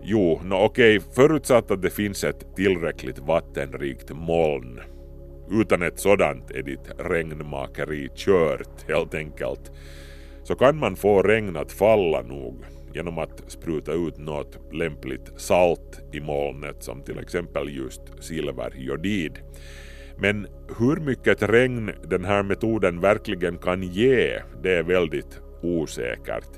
jo, 0.03 0.41
no 0.43 0.55
okej, 0.55 0.99
förutsatt 0.99 1.71
att 1.71 1.81
det 1.81 1.89
finns 1.89 2.23
ett 2.23 2.55
tillräckligt 2.55 3.19
vattenrikt 3.19 4.11
moln. 4.11 4.79
Utan 5.51 5.81
ett 5.81 5.99
sådant 5.99 6.51
är 6.51 6.61
ditt 6.63 6.91
regnmakeri 6.97 8.09
kört 8.15 8.89
helt 8.89 9.13
enkelt. 9.13 9.71
Så 10.43 10.55
kan 10.55 10.77
man 10.77 10.95
få 10.95 11.21
regn 11.21 11.57
att 11.57 11.71
falla 11.71 12.21
nog 12.21 12.65
genom 12.97 13.17
att 13.17 13.43
spruta 13.47 13.93
ut 13.93 14.17
något 14.17 14.73
lämpligt 14.73 15.31
salt 15.35 16.01
i 16.13 16.19
molnet 16.19 16.83
som 16.83 17.03
till 17.03 17.19
exempel 17.19 17.77
just 17.77 18.01
silverjodid. 18.19 19.39
Men 20.19 20.47
hur 20.79 20.95
mycket 20.95 21.43
regn 21.43 21.91
den 22.03 22.25
här 22.25 22.43
metoden 22.43 23.01
verkligen 23.01 23.57
kan 23.57 23.83
ge, 23.83 24.39
det 24.63 24.77
är 24.77 24.83
väldigt 24.83 25.39
osäkert. 25.61 26.49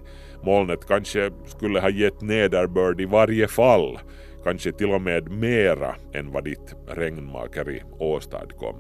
Molnet 0.43 0.88
kanske 0.88 1.32
skulle 1.45 1.80
ha 1.80 1.89
gett 1.89 2.21
nederbörd 2.21 3.02
i 3.02 3.06
varje 3.06 3.47
fall, 3.47 3.99
kanske 4.43 4.71
till 4.71 4.91
och 4.91 5.02
med 5.02 5.32
mera 5.32 5.95
än 6.13 6.32
vad 6.32 6.43
ditt 6.43 6.75
regnmakeri 6.88 7.84
åstadkom. 7.99 8.75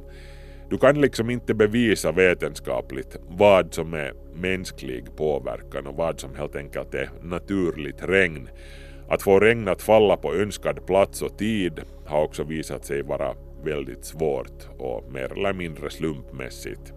Du 0.69 0.77
kan 0.77 1.01
liksom 1.01 1.29
inte 1.29 1.53
bevisa 1.53 2.11
vetenskapligt 2.11 3.17
vad 3.27 3.73
som 3.73 3.93
är 3.93 4.13
mänsklig 4.33 5.15
påverkan 5.15 5.87
och 5.87 5.95
vad 5.95 6.19
som 6.19 6.35
helt 6.35 6.55
enkelt 6.55 6.93
är 6.93 7.09
naturligt 7.21 8.03
regn. 8.03 8.49
Att 9.09 9.21
få 9.21 9.39
regn 9.39 9.67
att 9.67 9.81
falla 9.81 10.17
på 10.17 10.35
önskad 10.35 10.85
plats 10.85 11.21
och 11.21 11.37
tid 11.37 11.79
har 12.05 12.23
också 12.23 12.43
visat 12.43 12.85
sig 12.85 13.01
vara 13.01 13.35
väldigt 13.63 14.05
svårt 14.05 14.67
och 14.77 15.11
mer 15.11 15.31
eller 15.37 15.53
mindre 15.53 15.89
slumpmässigt. 15.89 16.93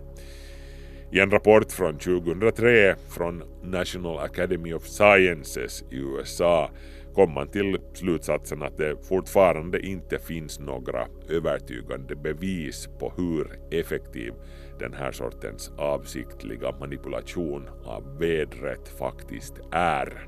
I 1.13 1.21
en 1.21 1.31
rapport 1.31 1.73
från 1.73 1.99
2003 1.99 2.95
från 3.09 3.43
National 3.63 4.19
Academy 4.19 4.73
of 4.73 4.87
Sciences 4.87 5.85
i 5.91 5.97
USA 5.97 6.71
kom 7.15 7.35
man 7.35 7.49
till 7.49 7.79
slutsatsen 7.95 8.63
att 8.63 8.77
det 8.77 8.97
fortfarande 9.09 9.87
inte 9.87 10.19
finns 10.19 10.61
några 10.61 11.07
övertygande 11.29 12.17
bevis 12.17 12.89
på 12.99 13.13
hur 13.17 13.59
effektiv 13.71 14.33
den 14.79 14.95
här 14.95 15.13
sortens 15.13 15.73
avsiktliga 15.79 16.73
manipulation 16.81 17.69
av 17.85 18.19
vädret 18.19 18.89
faktiskt 18.99 19.55
är. 19.73 20.27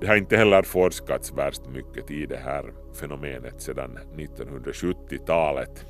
Det 0.00 0.06
har 0.06 0.16
inte 0.16 0.36
heller 0.36 0.62
forskats 0.62 1.32
värst 1.32 1.62
mycket 1.68 2.10
i 2.10 2.26
det 2.26 2.36
här 2.36 2.72
fenomenet 3.00 3.60
sedan 3.60 3.98
1970-talet. 4.16 5.86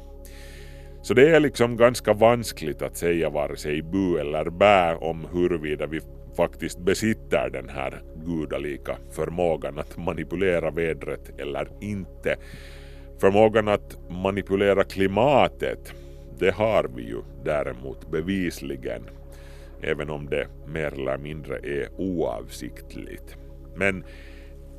Så 1.03 1.15
det 1.15 1.37
är 1.37 1.41
liksom 1.41 1.77
ganska 1.77 2.13
vanskligt 2.13 2.83
att 2.83 2.97
säga 2.97 3.31
vare 3.31 3.57
sig 3.57 3.83
bu 3.83 4.19
eller 4.19 4.51
bä 4.51 4.95
om 4.95 5.27
huruvida 5.33 5.87
vi 5.87 6.01
faktiskt 6.37 6.79
besitter 6.79 7.51
den 7.51 7.69
här 7.69 8.03
gudalika 8.25 8.97
förmågan 9.11 9.79
att 9.79 9.97
manipulera 9.97 10.71
vädret 10.71 11.41
eller 11.41 11.69
inte. 11.81 12.37
Förmågan 13.21 13.69
att 13.69 13.99
manipulera 14.11 14.85
klimatet, 14.85 15.93
det 16.39 16.51
har 16.51 16.91
vi 16.97 17.03
ju 17.03 17.23
däremot 17.45 18.11
bevisligen, 18.11 19.03
även 19.83 20.11
om 20.11 20.27
det 20.31 20.47
mer 20.67 20.93
eller 21.01 21.19
mindre 21.19 21.57
är 21.57 21.89
oavsiktligt. 21.99 23.37
Men 23.77 24.05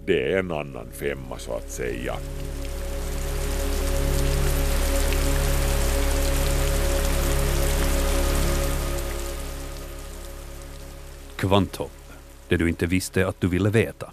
det 0.06 0.34
är 0.34 0.40
en 0.40 0.52
annan 0.52 0.92
femma 0.92 1.38
så 1.38 1.54
att 1.54 1.70
säga. 1.70 2.14
Kvanthopp, 11.44 12.14
det 12.48 12.58
du 12.58 12.70
inte 12.70 12.86
visste 12.86 13.28
att 13.28 13.42
du 13.42 13.48
ville 13.48 13.70
veta. 13.70 14.12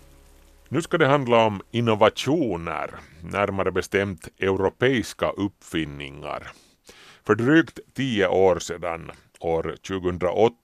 Nu 0.68 0.82
ska 0.82 0.98
det 0.98 1.06
handla 1.06 1.44
om 1.44 1.62
innovationer, 1.70 2.90
närmare 3.22 3.72
bestämt 3.72 4.28
europeiska 4.38 5.30
uppfinningar. 5.30 6.52
För 7.26 7.34
drygt 7.34 7.78
tio 7.94 8.28
år 8.28 8.58
sedan, 8.58 9.10
år 9.40 9.74
2008, 9.88 10.54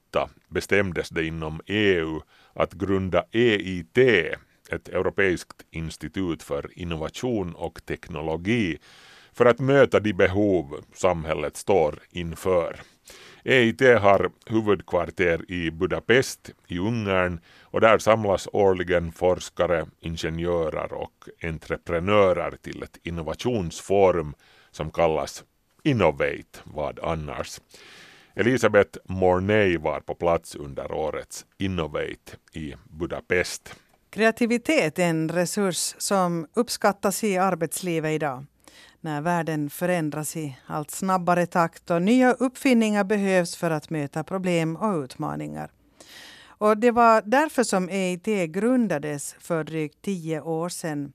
bestämdes 0.49 1.09
det 1.09 1.27
inom 1.27 1.61
EU 1.67 2.21
att 2.53 2.73
grunda 2.73 3.25
EIT, 3.33 3.99
ett 4.71 4.89
europeiskt 4.89 5.63
institut 5.71 6.43
för 6.43 6.79
innovation 6.79 7.55
och 7.55 7.87
teknologi, 7.87 8.79
för 9.33 9.47
att 9.47 9.61
möta 9.61 10.01
de 10.01 10.13
behov 10.13 10.85
samhället 10.95 11.57
står 11.57 11.99
inför. 12.11 12.81
EIT 13.49 13.81
har 13.81 14.31
huvudkvarter 14.47 15.51
i 15.51 15.71
Budapest 15.71 16.51
i 16.67 16.79
Ungern 16.79 17.41
och 17.63 17.81
där 17.81 17.99
samlas 17.99 18.49
årligen 18.53 19.13
forskare, 19.13 19.87
ingenjörer 20.01 20.93
och 20.93 21.29
entreprenörer 21.43 22.57
till 22.63 22.83
ett 22.83 22.99
innovationsforum 23.03 24.35
som 24.71 24.91
kallas 24.91 25.45
Innovate, 25.83 26.61
vad 26.65 26.99
annars. 27.03 27.61
Elisabeth 28.35 28.99
Mornay 29.05 29.77
var 29.77 30.01
på 30.01 30.15
plats 30.15 30.55
under 30.55 30.93
årets 30.93 31.47
Innovate 31.59 32.37
i 32.53 32.75
Budapest. 32.85 33.75
Kreativitet 34.11 34.99
är 34.99 35.09
en 35.09 35.29
resurs 35.29 35.95
som 35.99 36.47
uppskattas 36.55 37.25
i 37.25 37.37
arbetslivet 37.37 38.13
idag 38.13 38.45
när 39.07 39.21
världen 39.21 39.71
förändras 39.71 40.37
i 40.37 40.57
allt 40.67 40.91
snabbare 40.91 41.47
takt 41.47 41.91
och 41.91 42.03
nya 42.03 42.33
uppfinningar 42.33 43.05
behövs 43.05 43.57
för 43.57 43.71
att 43.71 43.91
möta 43.91 44.25
problem 44.25 44.77
och 44.77 45.05
utmaningar. 45.05 45.71
Och 46.45 46.79
det 46.79 46.91
var 46.91 47.23
därför 47.23 47.65
som 47.65 47.89
EIT 47.89 48.53
grundades 48.53 49.37
för 49.39 49.65
drygt 49.65 50.03
tio 50.03 50.41
år 50.41 50.69
sedan 50.69 51.13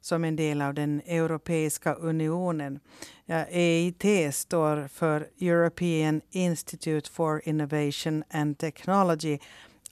som 0.00 0.24
en 0.24 0.36
del 0.36 0.62
av 0.62 0.74
den 0.74 1.00
Europeiska 1.06 1.94
unionen. 1.94 2.80
Ja, 3.26 3.44
EIT 3.50 4.34
står 4.34 4.88
för 4.88 5.28
European 5.40 6.20
Institute 6.30 7.10
for 7.10 7.42
Innovation 7.44 8.24
and 8.30 8.58
Technology, 8.58 9.38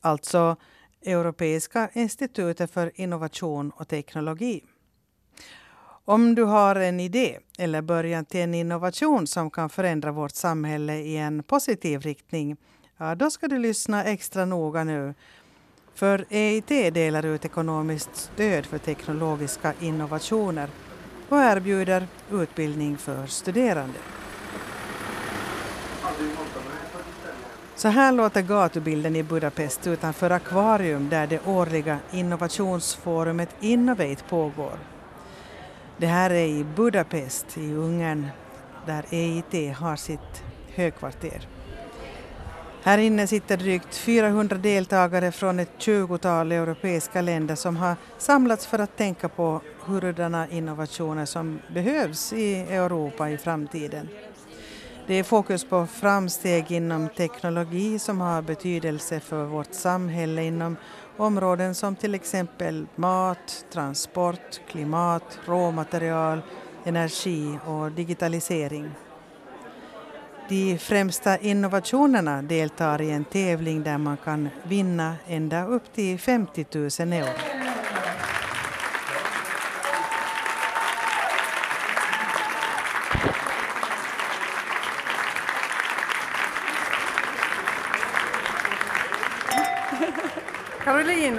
alltså 0.01 0.57
Europeiska 1.05 1.91
institutet 1.93 2.71
för 2.71 2.93
innovation 2.95 3.73
och 3.77 3.89
teknologi. 3.89 4.63
Om 6.09 6.35
du 6.35 6.45
har 6.45 6.77
en 6.77 7.01
idé 7.01 7.39
eller 7.59 7.83
början 7.83 8.25
till 8.25 8.41
en 8.41 8.55
innovation 8.55 9.27
som 9.27 9.51
kan 9.51 9.71
förändra 9.71 10.13
vårt 10.13 10.35
samhälle 10.35 10.95
i 10.95 11.17
en 11.17 11.43
positiv 11.43 12.01
riktning, 12.01 12.57
ja, 12.97 13.15
då 13.15 13.31
ska 13.31 13.49
du 13.49 13.59
lyssna 13.59 14.05
extra 14.05 14.45
noga 14.45 14.85
nu. 14.85 15.15
För 15.95 16.25
EIT 16.31 16.69
delar 16.69 17.27
ut 17.27 17.45
ekonomiskt 17.45 18.17
stöd 18.17 18.67
för 18.67 18.79
teknologiska 18.79 19.73
innovationer 19.81 20.69
och 21.29 21.39
erbjuder 21.39 22.09
utbildning 22.33 22.97
för 22.99 23.27
studerande. 23.27 23.99
Så 27.77 27.89
här 27.89 28.13
låter 28.13 28.43
gatubilden 28.43 29.17
i 29.17 29.23
Budapest 29.23 29.87
utanför 29.87 30.31
Akvarium 30.31 31.09
där 31.09 31.27
det 31.27 31.47
årliga 31.47 31.99
innovationsforumet 32.13 33.57
Innovate 33.61 34.25
pågår. 34.29 34.96
Det 35.99 36.07
här 36.07 36.31
är 36.31 36.47
i 36.47 36.65
Budapest 36.65 37.59
i 37.59 37.73
Ungern 37.73 38.27
där 38.87 39.05
EIT 39.11 39.77
har 39.77 39.97
sitt 39.97 40.43
högkvarter. 40.75 41.49
Här 42.83 42.99
inne 42.99 43.27
sitter 43.27 43.57
drygt 43.57 43.95
400 43.95 44.57
deltagare 44.57 45.33
från 45.33 45.59
ett 45.59 45.71
20-tal 45.79 46.53
europeiska 46.53 47.21
länder 47.21 47.55
som 47.55 47.77
har 47.77 47.97
samlats 48.19 48.67
för 48.67 48.79
att 48.79 48.97
tänka 48.97 49.29
på 49.29 49.61
hurdana 49.85 50.49
innovationer 50.49 51.25
som 51.25 51.59
behövs 51.75 52.33
i 52.33 52.55
Europa 52.55 53.31
i 53.31 53.39
framtiden. 53.39 54.09
Det 55.07 55.15
är 55.15 55.23
fokus 55.23 55.65
på 55.65 55.87
framsteg 55.87 56.73
inom 56.73 57.09
teknologi 57.09 57.99
som 57.99 58.21
har 58.21 58.43
betydelse 58.43 59.21
för 59.21 59.45
vårt 59.45 59.75
samhälle 59.75 60.43
inom 60.45 60.77
områden 61.17 61.75
som 61.75 61.97
till 61.97 62.15
exempel 62.15 62.87
mat, 62.97 63.67
transport, 63.73 64.61
klimat, 64.71 65.39
råmaterial, 65.47 66.43
energi 66.85 67.59
och 67.67 67.93
digitalisering. 67.93 68.91
De 70.49 70.79
främsta 70.79 71.39
innovationerna 71.39 72.43
deltar 72.43 73.03
i 73.03 73.11
en 73.11 73.25
tävling 73.25 73.83
där 73.83 73.99
man 73.99 74.17
kan 74.17 74.49
vinna 74.63 75.15
ända 75.27 75.67
upp 75.67 75.93
till 75.93 76.19
50 76.19 76.67
000 76.73 77.13
euro. 77.13 77.76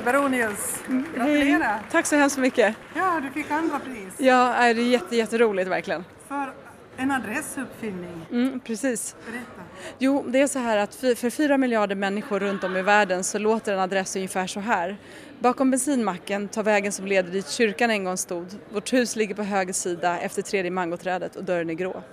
Caroline 0.08 0.48
Beronius, 0.48 0.84
gratulerar! 1.16 1.80
Tack 1.92 2.06
så 2.06 2.16
hemskt 2.16 2.38
mycket. 2.38 2.76
Ja, 2.96 3.22
du 3.24 3.30
fick 3.42 3.52
andra 3.52 3.80
pris 3.80 4.14
Ja, 4.18 4.56
det 4.60 4.66
är 4.66 4.76
jätte, 4.76 5.16
jätteroligt 5.16 5.70
verkligen. 5.70 6.04
för 6.28 6.54
en 6.98 7.12
adressuppfinning. 7.12 8.26
Mm, 8.32 8.60
precis. 8.60 9.16
Berätta. 9.26 9.62
Jo, 10.00 10.26
det 10.28 10.42
är 10.42 10.48
så 10.48 10.60
här 10.60 10.78
att 10.78 10.96
för 10.96 11.30
fyra 11.30 11.58
miljarder 11.58 11.96
människor 11.96 12.40
runt 12.40 12.64
om 12.64 12.78
i 12.78 12.82
världen 12.82 13.24
så 13.24 13.38
låter 13.40 13.74
en 13.74 13.80
adress 13.80 14.16
ungefär 14.16 14.48
så 14.48 14.60
här. 14.60 14.98
Bakom 15.40 15.72
bensinmacken 15.72 16.48
tar 16.48 16.64
vägen 16.64 16.92
som 16.92 17.08
leder 17.08 17.32
dit 17.32 17.50
kyrkan 17.50 17.90
en 17.90 18.04
gång 18.04 18.18
stod. 18.18 18.46
Vårt 18.70 18.94
hus 18.94 19.16
ligger 19.16 19.36
på 19.36 19.44
höger 19.44 19.74
sida 19.74 20.20
efter 20.20 20.42
tredje 20.42 20.72
mangoträdet 20.72 21.36
och 21.36 21.44
dörren 21.44 21.70
är 21.70 21.74
grå. 21.74 22.04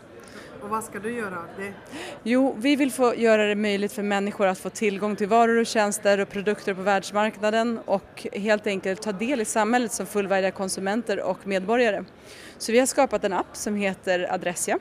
Och 0.65 0.71
vad 0.71 0.85
ska 0.85 0.99
du 0.99 1.17
göra 1.17 1.39
av 1.39 1.47
det? 1.57 1.73
Jo, 2.23 2.57
vi 2.59 2.77
vill 2.77 2.93
få 2.93 3.15
göra 3.15 3.47
det 3.47 3.55
möjligt 3.55 3.93
för 3.93 4.03
människor 4.03 4.47
att 4.47 4.59
få 4.59 4.71
tillgång 4.71 5.17
till 5.17 5.29
varor 5.29 5.61
och 5.61 5.67
tjänster 5.67 6.21
och 6.21 6.29
produkter 6.29 6.75
på 6.75 6.83
världsmarknaden 6.83 7.81
och 7.85 8.27
helt 8.33 8.67
enkelt 8.67 9.03
ta 9.03 9.13
del 9.13 9.41
i 9.41 9.45
samhället 9.45 9.93
som 9.93 10.07
fullvärdiga 10.07 10.51
konsumenter 10.51 11.21
och 11.21 11.47
medborgare. 11.47 12.05
Så 12.59 12.73
vi 12.73 12.79
har 12.79 12.87
skapat 12.87 13.25
en 13.25 13.33
app 13.33 13.57
som 13.57 13.77
heter 13.77 14.33
Adressia. 14.35 14.79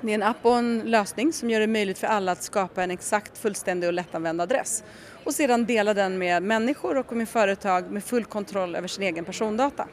Det 0.00 0.10
är 0.10 0.14
en 0.14 0.22
app 0.22 0.36
och 0.42 0.58
en 0.58 0.82
lösning 0.84 1.32
som 1.32 1.50
gör 1.50 1.60
det 1.60 1.66
möjligt 1.66 1.98
för 1.98 2.06
alla 2.06 2.32
att 2.32 2.42
skapa 2.42 2.82
en 2.82 2.90
exakt, 2.90 3.38
fullständig 3.38 3.88
och 3.88 3.94
lättanvänd 3.94 4.40
adress 4.40 4.84
och 5.24 5.34
sedan 5.34 5.64
dela 5.64 5.94
den 5.94 6.18
med 6.18 6.42
människor 6.42 6.96
och 6.96 7.12
med 7.12 7.28
företag 7.28 7.90
med 7.90 8.04
full 8.04 8.24
kontroll 8.24 8.76
över 8.76 8.88
sin 8.88 9.04
egen 9.04 9.24
persondata. 9.24 9.88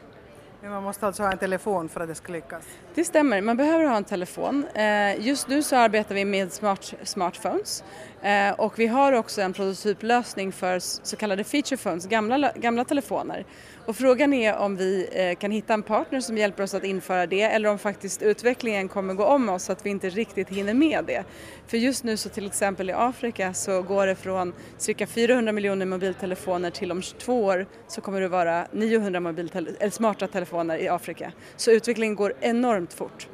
Men 0.62 0.72
man 0.72 0.84
måste 0.84 1.08
alltså 1.08 1.24
ha 1.24 1.32
en 1.32 1.38
telefon 1.38 1.90
för 1.90 2.02
att 2.02 2.08
det 2.08 2.16
ska 2.16 2.34
lyckas. 2.34 2.64
Det 2.98 3.04
stämmer, 3.04 3.42
man 3.42 3.58
behöver 3.58 3.86
ha 3.86 3.98
en 3.98 4.04
telefon. 4.04 4.66
Eh, 4.74 5.26
just 5.28 5.48
nu 5.48 5.64
så 5.64 5.76
arbetar 5.76 6.16
vi 6.16 6.26
med 6.26 6.54
smart, 6.54 6.94
smartphones 7.04 7.84
eh, 8.22 8.52
och 8.52 8.80
vi 8.80 8.88
har 8.88 9.14
också 9.14 9.42
en 9.42 9.54
prototyplösning 9.54 10.52
för 10.52 10.80
så 10.80 11.16
kallade 11.16 11.44
feature 11.44 11.78
phones, 11.78 12.08
gamla, 12.08 12.52
gamla 12.56 12.86
telefoner. 12.86 13.46
Och 13.86 13.96
frågan 13.96 14.34
är 14.34 14.58
om 14.58 14.76
vi 14.76 15.10
eh, 15.12 15.40
kan 15.40 15.52
hitta 15.52 15.74
en 15.74 15.84
partner 15.84 16.20
som 16.20 16.38
hjälper 16.38 16.64
oss 16.64 16.74
att 16.74 16.84
införa 16.84 17.28
det 17.28 17.42
eller 17.42 17.70
om 17.70 17.80
faktiskt 17.80 18.22
utvecklingen 18.22 18.88
kommer 18.88 19.14
gå 19.14 19.26
om 19.26 19.50
oss 19.50 19.64
så 19.64 19.72
att 19.72 19.86
vi 19.86 19.90
inte 19.90 20.10
riktigt 20.10 20.50
hinner 20.50 20.74
med 20.74 21.06
det. 21.06 21.24
För 21.68 21.78
just 21.78 22.04
nu 22.04 22.18
så 22.18 22.30
till 22.30 22.48
exempel 22.48 22.90
i 22.90 22.94
Afrika 22.94 23.54
så 23.54 23.82
går 23.82 24.08
det 24.08 24.16
från 24.16 24.54
cirka 24.78 25.08
400 25.08 25.52
miljoner 25.52 25.86
mobiltelefoner 25.86 26.70
till 26.70 26.92
om 26.92 27.02
22 27.02 27.44
år 27.44 27.66
så 27.88 28.02
kommer 28.02 28.22
det 28.22 28.28
vara 28.28 28.68
900 28.72 29.20
mobiltele- 29.20 29.76
eller 29.80 29.92
smarta 29.92 30.28
telefoner 30.28 30.78
i 30.78 30.88
Afrika. 30.88 31.32
Så 31.56 31.72
utvecklingen 31.72 32.16
går 32.16 32.34
enormt 32.42 32.87
fort. 32.94 33.28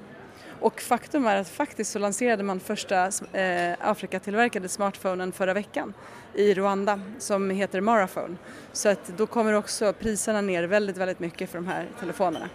Och 0.59 0.81
faktum 0.81 1.27
är 1.27 1.35
att 1.35 1.49
faktiskt 1.49 1.91
så 1.91 1.99
lanserade 1.99 2.43
man 2.43 2.59
första 2.59 3.11
eh, 3.33 3.75
Afrikatillverkade 3.79 4.69
smartphonen 4.69 5.31
förra 5.31 5.53
veckan 5.53 5.93
i 6.33 6.53
Rwanda 6.53 7.01
som 7.19 7.49
heter 7.49 7.81
Maraphone. 7.81 8.35
Så 8.71 8.89
att 8.89 9.17
då 9.17 9.27
kommer 9.27 9.53
också 9.53 9.93
priserna 9.93 10.41
ner 10.41 10.63
väldigt, 10.63 10.97
väldigt 10.97 11.19
mycket 11.19 11.49
för 11.49 11.57
de 11.57 11.67
här 11.67 11.87
telefonerna. 11.99 12.49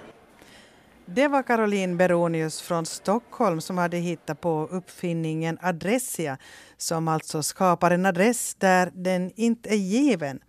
Det 1.07 1.29
var 1.29 1.43
Caroline 1.43 1.97
Beronius 1.97 2.61
från 2.61 2.87
Stockholm 2.87 3.61
som 3.61 3.79
hade 3.79 3.97
hittat 3.97 4.41
på 4.41 4.69
uppfinningen 4.71 5.59
Adressia 5.63 6.39
som 6.77 7.09
alltså 7.09 7.43
skapar 7.43 7.91
en 7.91 8.07
adress 8.07 8.55
där 8.55 8.91
den 8.95 9.33
inte 9.37 9.69
är 9.69 9.77
given. 9.77 10.41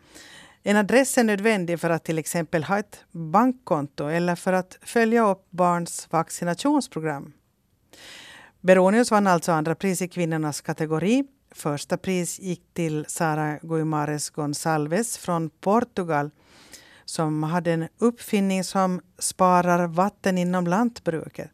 En 0.64 0.78
adress 0.78 1.18
är 1.18 1.24
nödvändig 1.24 1.80
för 1.80 1.89
att 1.89 2.03
till 2.03 2.18
exempel 2.18 2.64
ha 2.64 2.80
ett 2.80 3.03
bankkonto 3.12 4.07
eller 4.07 4.36
för 4.36 4.53
att 4.53 4.78
följa 4.82 5.28
upp 5.28 5.47
barns 5.49 6.07
vaccinationsprogram. 6.10 7.34
Beronius 8.62 9.12
vann 9.12 9.28
alltså 9.28 9.51
andra 9.51 9.76
pris 9.76 10.01
i 10.01 10.07
kvinnornas 10.07 10.62
kategori. 10.62 11.24
Första 11.51 11.97
pris 11.97 12.39
gick 12.39 12.74
till 12.74 13.05
Sara 13.07 13.57
Guimares 13.62 14.30
Gonçalves 14.30 15.20
från 15.20 15.49
Portugal 15.49 16.32
som 17.05 17.43
hade 17.43 17.72
en 17.72 17.88
uppfinning 17.97 18.64
som 18.64 19.01
sparar 19.20 19.88
vatten 19.88 20.38
inom 20.38 20.68
lantbruket. 20.68 21.49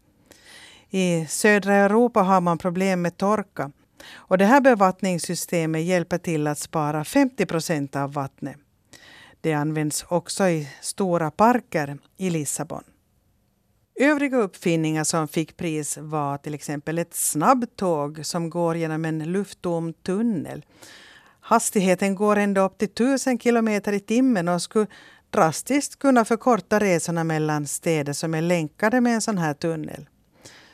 I 0.90 1.26
södra 1.30 1.74
Europa 1.74 2.22
har 2.22 2.42
man 2.42 2.58
problem 2.58 3.02
med 3.02 3.18
torka 3.18 3.72
och 4.14 4.38
det 4.38 4.46
här 4.46 4.62
bevattningssystemet 4.62 5.84
hjälper 5.84 6.18
till 6.18 6.48
att 6.48 6.60
spara 6.60 7.04
50 7.04 7.46
procent 7.46 7.96
av 7.96 8.14
vattnet. 8.14 8.65
Det 9.46 9.54
används 9.54 10.06
också 10.08 10.48
i 10.48 10.70
stora 10.82 11.32
parker 11.32 11.98
i 12.18 12.30
Lissabon. 12.30 12.84
Övriga 14.00 14.38
uppfinningar 14.38 15.04
som 15.04 15.28
fick 15.28 15.58
pris 15.58 15.98
var 15.98 16.38
till 16.38 16.54
exempel 16.54 17.00
ett 17.00 17.14
snabbtåg 17.14 18.26
som 18.26 18.50
går 18.50 18.78
genom 18.78 19.06
en 19.06 19.32
lufttom 19.32 19.94
tunnel. 19.94 20.66
Hastigheten 21.40 22.16
går 22.16 22.36
ända 22.36 22.62
upp 22.62 22.78
till 22.78 22.90
1000 22.90 23.40
kilometer 23.40 23.94
i 23.94 24.00
timmen 24.00 24.48
och 24.48 24.62
skulle 24.62 24.88
drastiskt 25.30 26.00
kunna 26.00 26.26
förkorta 26.26 26.80
resorna 26.80 27.24
mellan 27.24 27.68
städer 27.68 28.14
som 28.14 28.34
är 28.34 28.42
länkade 28.42 29.02
med 29.02 29.16
en 29.16 29.22
sån 29.22 29.38
här 29.38 29.54
tunnel. 29.54 30.10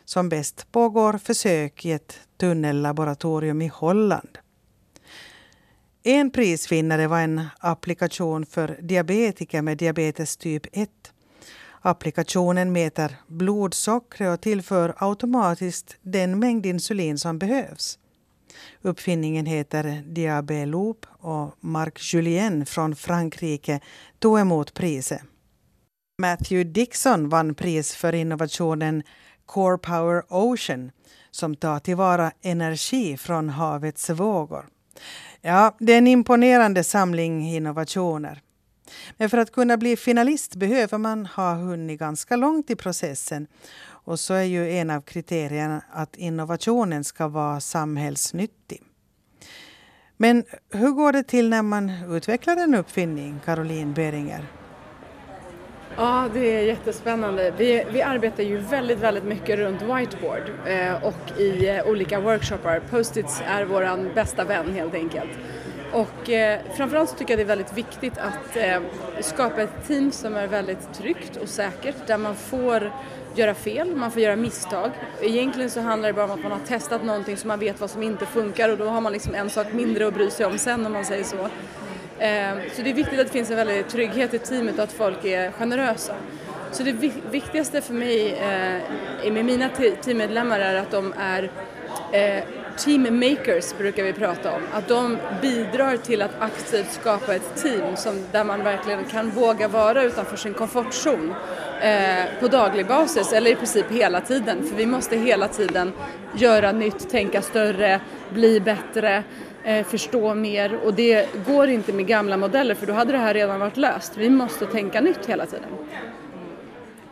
Som 0.05 0.29
bäst 0.29 0.71
pågår 0.71 1.17
försök 1.17 1.85
i 1.85 1.91
ett 1.91 2.19
tunnellaboratorium 2.37 3.61
i 3.61 3.67
Holland. 3.67 4.37
En 6.03 6.31
prisvinnare 6.31 7.07
var 7.07 7.19
en 7.19 7.41
applikation 7.59 8.45
för 8.45 8.79
diabetiker 8.81 9.61
med 9.61 9.77
diabetes 9.77 10.37
typ 10.37 10.65
1. 10.71 10.89
Applikationen 11.81 12.71
mäter 12.71 13.15
blodsockret 13.27 14.33
och 14.33 14.41
tillför 14.41 14.93
automatiskt 14.97 15.97
den 16.01 16.39
mängd 16.39 16.65
insulin 16.65 17.17
som 17.17 17.39
behövs. 17.39 17.99
Uppfinningen 18.81 19.45
heter 19.45 20.03
Diabeloop 20.05 21.05
och 21.09 21.55
Marc 21.59 22.13
Julien 22.13 22.65
från 22.65 22.95
Frankrike 22.95 23.79
tog 24.19 24.39
emot 24.39 24.73
priset. 24.73 25.21
Matthew 26.21 26.71
Dixon 26.71 27.29
vann 27.29 27.55
pris 27.55 27.95
för 27.95 28.15
innovationen 28.15 29.03
Core 29.45 29.77
Power 29.77 30.23
Ocean 30.29 30.91
som 31.31 31.55
tar 31.55 31.79
tillvara 31.79 32.31
energi 32.41 33.17
från 33.17 33.49
havets 33.49 34.09
vågor. 34.09 34.65
Ja, 35.41 35.75
det 35.79 35.93
är 35.93 35.97
en 35.97 36.07
imponerande 36.07 36.83
samling 36.83 37.55
innovationer. 37.55 38.41
Men 39.17 39.29
för 39.29 39.37
att 39.37 39.51
kunna 39.51 39.77
bli 39.77 39.95
finalist 39.95 40.55
behöver 40.55 40.97
man 40.97 41.25
ha 41.25 41.53
hunnit 41.53 41.99
ganska 41.99 42.35
långt 42.35 42.69
i 42.69 42.75
processen. 42.75 43.47
Och 44.03 44.19
så 44.19 44.33
är 44.33 44.43
ju 44.43 44.71
en 44.71 44.89
av 44.89 45.01
kriterierna 45.01 45.83
att 45.91 46.15
innovationen 46.15 47.03
ska 47.03 47.27
vara 47.27 47.59
samhällsnyttig. 47.59 48.81
Men 50.17 50.43
hur 50.69 50.91
går 50.91 51.11
det 51.11 51.23
till 51.23 51.49
när 51.49 51.61
man 51.61 51.91
utvecklar 52.09 52.57
en 52.57 52.75
uppfinning, 52.75 53.39
Caroline 53.45 53.93
Beringer? 53.93 54.60
Ja, 55.97 56.27
det 56.33 56.55
är 56.55 56.61
jättespännande. 56.61 57.53
Vi, 57.57 57.85
vi 57.91 58.01
arbetar 58.01 58.43
ju 58.43 58.57
väldigt, 58.57 58.99
väldigt 58.99 59.23
mycket 59.23 59.59
runt 59.59 59.81
whiteboard 59.81 60.51
eh, 60.65 61.03
och 61.03 61.39
i 61.39 61.69
eh, 61.69 61.87
olika 61.87 62.19
workshoppar. 62.19 62.79
Post-its 62.89 63.41
är 63.47 63.65
vår 63.65 64.13
bästa 64.15 64.43
vän 64.43 64.73
helt 64.73 64.93
enkelt. 64.93 65.29
Och 65.91 66.29
eh, 66.29 66.59
framförallt 66.77 67.09
så 67.09 67.15
tycker 67.15 67.31
jag 67.31 67.39
det 67.39 67.43
är 67.43 67.57
väldigt 67.57 67.77
viktigt 67.77 68.17
att 68.17 68.57
eh, 68.57 68.79
skapa 69.21 69.61
ett 69.61 69.87
team 69.87 70.11
som 70.11 70.35
är 70.35 70.47
väldigt 70.47 70.93
tryggt 70.93 71.37
och 71.37 71.47
säkert 71.49 72.07
där 72.07 72.17
man 72.17 72.35
får 72.35 72.91
göra 73.35 73.53
fel, 73.53 73.95
man 73.95 74.11
får 74.11 74.21
göra 74.21 74.35
misstag. 74.35 74.91
Egentligen 75.21 75.69
så 75.69 75.81
handlar 75.81 76.09
det 76.09 76.13
bara 76.13 76.25
om 76.25 76.31
att 76.31 76.43
man 76.43 76.51
har 76.51 76.59
testat 76.67 77.03
någonting 77.03 77.37
så 77.37 77.47
man 77.47 77.59
vet 77.59 77.81
vad 77.81 77.89
som 77.89 78.03
inte 78.03 78.25
funkar 78.25 78.69
och 78.69 78.77
då 78.77 78.85
har 78.85 79.01
man 79.01 79.13
liksom 79.13 79.35
en 79.35 79.49
sak 79.49 79.73
mindre 79.73 80.07
att 80.07 80.13
bry 80.13 80.29
sig 80.29 80.45
om 80.45 80.57
sen 80.57 80.85
om 80.85 80.93
man 80.93 81.05
säger 81.05 81.23
så. 81.23 81.49
Ehm, 82.21 82.57
så 82.75 82.81
det 82.81 82.89
är 82.89 82.93
viktigt 82.93 83.19
att 83.19 83.27
det 83.27 83.33
finns 83.33 83.49
en 83.49 83.55
väldig 83.55 83.87
trygghet 83.87 84.33
i 84.33 84.39
teamet 84.39 84.77
och 84.77 84.83
att 84.83 84.91
folk 84.91 85.25
är 85.25 85.51
generösa. 85.51 86.13
Så 86.71 86.83
det 86.83 86.91
viktigaste 87.31 87.81
för 87.81 87.93
mig 87.93 88.33
eh, 89.23 89.33
med 89.33 89.45
mina 89.45 89.69
teammedlemmar 90.01 90.59
är 90.59 90.75
att 90.75 90.91
de 90.91 91.13
är 91.17 91.43
eh, 92.11 92.43
teammakers, 92.77 92.83
team 92.83 93.19
makers 93.19 93.77
brukar 93.77 94.03
vi 94.03 94.13
prata 94.13 94.51
om. 94.51 94.61
Att 94.73 94.87
de 94.87 95.17
bidrar 95.41 95.97
till 95.97 96.21
att 96.21 96.31
aktivt 96.39 96.91
skapa 96.91 97.35
ett 97.35 97.63
team 97.63 97.95
som, 97.95 98.25
där 98.31 98.43
man 98.43 98.63
verkligen 98.63 99.03
kan 99.03 99.29
våga 99.29 99.67
vara 99.67 100.03
utanför 100.03 100.37
sin 100.37 100.53
komfortzon 100.53 101.33
eh, 101.81 102.25
på 102.39 102.47
daglig 102.47 102.87
basis 102.87 103.33
eller 103.33 103.51
i 103.51 103.55
princip 103.55 103.91
hela 103.91 104.21
tiden. 104.21 104.67
För 104.67 104.75
vi 104.75 104.85
måste 104.85 105.17
hela 105.17 105.47
tiden 105.47 105.91
göra 106.35 106.71
nytt, 106.71 107.09
tänka 107.09 107.41
större, 107.41 107.99
bli 108.33 108.59
bättre, 108.59 109.23
eh, 109.63 109.85
förstå 109.85 110.33
mer 110.33 110.75
och 110.85 110.93
det 110.93 111.29
går 111.45 111.67
inte 111.67 111.93
med 111.93 112.07
gamla 112.07 112.37
modeller 112.37 112.75
för 112.75 112.87
då 112.87 112.93
hade 112.93 113.11
det 113.11 113.17
här 113.17 113.33
redan 113.33 113.59
varit 113.59 113.77
löst. 113.77 114.17
Vi 114.17 114.29
måste 114.29 114.65
tänka 114.65 115.01
nytt 115.01 115.25
hela 115.25 115.45
tiden. 115.45 115.69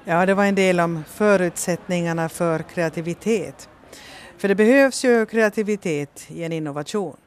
Ja, 0.04 0.26
det 0.26 0.34
var 0.34 0.46
en 0.46 0.56
del 0.56 0.80
om 0.80 1.04
förutsättningarna 1.08 2.30
för 2.30 2.60
kreativitet. 2.60 3.70
För 4.38 4.48
det 4.48 4.56
behövs 4.56 5.06
ju 5.06 5.26
kreativitet 5.26 6.26
i 6.28 6.44
en 6.44 6.52
innovation. 6.52 7.18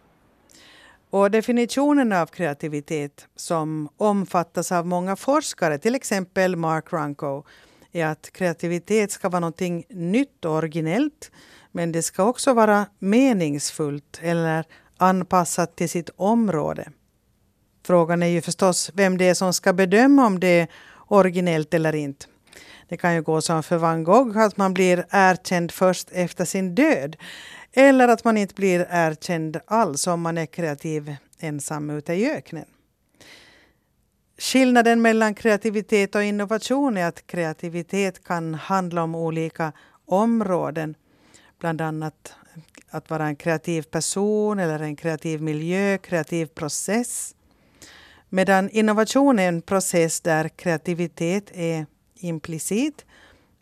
Och 1.10 1.30
definitionen 1.30 2.12
av 2.12 2.26
kreativitet 2.26 3.28
som 3.36 3.88
omfattas 3.96 4.72
av 4.72 4.86
många 4.86 5.16
forskare, 5.16 5.78
till 5.78 5.94
exempel 5.94 6.56
Mark 6.56 6.92
Runko, 6.92 7.42
är 7.92 8.06
att 8.06 8.30
kreativitet 8.32 9.10
ska 9.10 9.28
vara 9.28 9.40
någonting 9.40 9.84
nytt 9.88 10.44
och 10.44 10.52
originellt, 10.52 11.30
men 11.72 11.92
det 11.92 12.02
ska 12.02 12.24
också 12.24 12.52
vara 12.52 12.86
meningsfullt 12.98 14.20
eller 14.22 14.64
anpassat 15.02 15.76
till 15.76 15.88
sitt 15.88 16.10
område. 16.16 16.92
Frågan 17.86 18.22
är 18.22 18.26
ju 18.26 18.40
förstås 18.40 18.90
vem 18.94 19.18
det 19.18 19.28
är 19.28 19.34
som 19.34 19.52
ska 19.52 19.72
bedöma 19.72 20.26
om 20.26 20.40
det 20.40 20.60
är 20.60 20.68
originellt 21.08 21.74
eller 21.74 21.94
inte. 21.94 22.26
Det 22.88 22.96
kan 22.96 23.14
ju 23.14 23.22
gå 23.22 23.40
som 23.40 23.62
för 23.62 23.76
van 23.76 24.04
Gogh, 24.04 24.38
att 24.38 24.56
man 24.56 24.74
blir 24.74 25.06
erkänd 25.10 25.72
först 25.72 26.08
efter 26.12 26.44
sin 26.44 26.74
död. 26.74 27.16
Eller 27.72 28.08
att 28.08 28.24
man 28.24 28.36
inte 28.36 28.54
blir 28.54 28.86
erkänd 28.90 29.60
alls 29.66 30.06
om 30.06 30.20
man 30.20 30.38
är 30.38 30.46
kreativ 30.46 31.16
ensam 31.38 31.90
ute 31.90 32.12
i 32.14 32.30
öknen. 32.30 32.64
Skillnaden 34.38 35.02
mellan 35.02 35.34
kreativitet 35.34 36.14
och 36.14 36.22
innovation 36.22 36.96
är 36.96 37.06
att 37.06 37.26
kreativitet 37.26 38.24
kan 38.24 38.54
handla 38.54 39.02
om 39.02 39.14
olika 39.14 39.72
områden. 40.06 40.94
Bland 41.58 41.80
annat 41.80 42.34
att 42.92 43.10
vara 43.10 43.26
en 43.26 43.36
kreativ 43.36 43.82
person 43.82 44.58
eller 44.58 44.80
en 44.80 44.96
kreativ 44.96 45.42
miljö, 45.42 45.98
kreativ 45.98 46.46
process. 46.46 47.34
Medan 48.28 48.70
innovation 48.70 49.38
är 49.38 49.48
en 49.48 49.62
process 49.62 50.20
där 50.20 50.48
kreativitet 50.48 51.50
är 51.54 51.86
implicit 52.14 53.04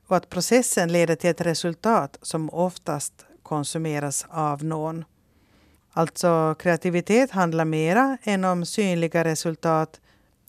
och 0.07 0.17
att 0.17 0.29
processen 0.29 0.93
leder 0.93 1.17
till 1.17 1.31
ett 1.31 1.41
resultat 1.41 2.19
som 2.23 2.51
oftast 2.51 3.27
konsumeras 3.43 4.27
av 4.29 4.65
någon. 4.65 5.05
Alltså 5.93 6.55
kreativitet 6.59 7.31
handlar 7.31 7.65
mera 7.65 8.19
än 8.23 8.45
om 8.45 8.67
synliga 8.67 9.25
resultat 9.25 10.01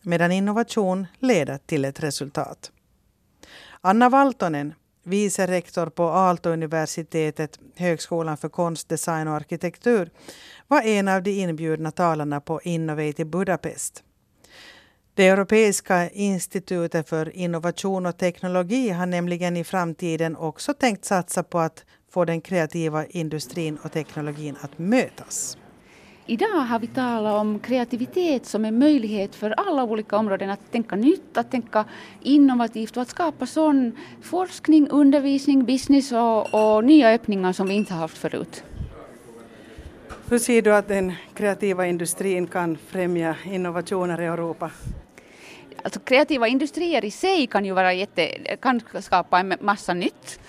medan 0.02 0.32
innovation 0.32 1.08
leder 1.20 1.58
till 1.58 1.86
ett 1.86 2.04
resultat. 2.04 2.72
Anna 3.82 4.10
Valtonen, 4.10 4.74
vice 5.04 5.48
rektor 5.48 5.86
på 5.86 6.04
Aalto-universitetet, 6.04 7.60
Högskolan 7.76 8.38
för 8.38 8.50
konst, 8.50 8.90
design 8.90 9.28
och 9.28 9.34
arkitektur, 9.34 10.10
var 10.68 10.82
en 10.82 11.08
av 11.08 11.24
de 11.24 11.32
inbjudna 11.32 11.92
talarna 11.92 12.42
på 12.42 12.62
Innovate 12.62 13.22
i 13.22 13.26
Budapest. 13.26 14.04
Det 15.14 15.28
Europeiska 15.28 16.10
institutet 16.10 17.10
för 17.10 17.36
innovation 17.36 18.06
och 18.06 18.18
teknologi 18.18 18.90
har 18.90 19.06
nämligen 19.06 19.58
i 19.58 19.64
framtiden 19.64 20.36
också 20.36 20.74
tänkt 20.74 21.06
satsa 21.06 21.44
på 21.44 21.60
att 21.60 21.86
få 22.12 22.26
den 22.26 22.42
kreativa 22.42 23.06
industrin 23.06 23.78
och 23.84 23.92
teknologin 23.92 24.58
att 24.62 24.80
mötas. 24.80 25.58
Idag 26.32 26.48
har 26.48 26.80
vi 26.80 26.88
talat 26.88 27.42
om 27.42 27.60
kreativitet 27.60 28.46
som 28.46 28.66
en 28.66 28.80
möjlighet 28.80 29.36
för 29.36 29.52
alla 29.52 29.84
olika 29.84 30.18
områden 30.18 30.50
att 30.50 30.72
tänka 30.72 30.96
nytt, 30.96 31.38
att 31.38 31.52
tänka 31.52 31.86
innovativt 32.22 32.98
och 32.98 33.02
att 33.02 33.10
skapa 33.10 33.46
sån 33.46 33.98
forskning, 34.22 34.88
undervisning, 34.90 35.66
business 35.66 36.12
och, 36.12 36.54
och 36.54 36.84
nya 36.84 37.10
öppningar 37.10 37.54
som 37.54 37.68
vi 37.68 37.74
inte 37.74 37.94
haft 37.94 38.18
förut. 38.18 38.64
Hur 40.30 40.40
ser 40.40 40.62
du 40.62 40.76
att 40.76 40.88
den 40.88 41.14
kreativa 41.34 41.88
industrin 41.88 42.48
kan 42.48 42.78
främja 42.88 43.36
innovationer 43.46 44.22
i 44.22 44.26
Europa? 44.26 44.72
Alltså 45.84 46.00
kreativa 46.00 46.48
industrier 46.48 47.06
i 47.06 47.12
sig 47.12 47.48
kan 47.48 47.66
ju 47.66 47.74
vara 47.74 47.94
jätte, 47.94 48.56
kan 48.62 48.82
skapa 49.00 49.40
en 49.40 49.54
massa 49.62 49.94
nytt. 49.94 50.40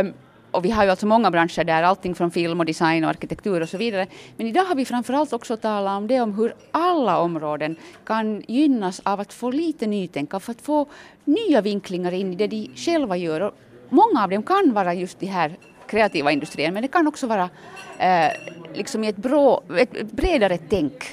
Um, 0.00 0.12
och 0.50 0.64
vi 0.64 0.70
har 0.70 0.84
ju 0.84 0.90
alltså 0.90 1.06
många 1.06 1.30
branscher 1.30 1.64
där, 1.64 1.82
allting 1.82 2.14
från 2.14 2.30
film 2.30 2.60
och 2.60 2.66
design 2.66 3.04
och 3.04 3.10
arkitektur 3.10 3.60
och 3.60 3.68
så 3.68 3.78
vidare. 3.78 4.06
Men 4.36 4.46
idag 4.46 4.64
har 4.64 4.74
vi 4.74 4.84
framförallt 4.84 5.32
också 5.32 5.56
talat 5.56 5.96
om 5.96 6.06
det 6.06 6.20
om 6.20 6.34
hur 6.34 6.54
alla 6.70 7.18
områden 7.18 7.76
kan 8.04 8.42
gynnas 8.48 9.00
av 9.04 9.20
att 9.20 9.32
få 9.32 9.50
lite 9.50 9.86
nytänkande, 9.86 10.44
för 10.44 10.52
att 10.52 10.60
få 10.60 10.86
nya 11.24 11.60
vinklingar 11.60 12.12
in 12.12 12.32
i 12.32 12.36
det 12.36 12.46
de 12.46 12.70
själva 12.76 13.16
gör. 13.16 13.40
Och 13.40 13.54
många 13.88 14.24
av 14.24 14.30
dem 14.30 14.42
kan 14.42 14.72
vara 14.72 14.94
just 14.94 15.20
de 15.20 15.26
här 15.26 15.56
kreativa 15.86 16.32
industrierna, 16.32 16.72
men 16.72 16.82
det 16.82 16.88
kan 16.88 17.06
också 17.06 17.26
vara 17.26 17.50
eh, 17.98 18.32
liksom 18.74 19.04
i 19.04 19.08
ett, 19.08 19.16
bra, 19.16 19.62
ett 19.76 20.12
bredare 20.12 20.58
tänk. 20.68 21.04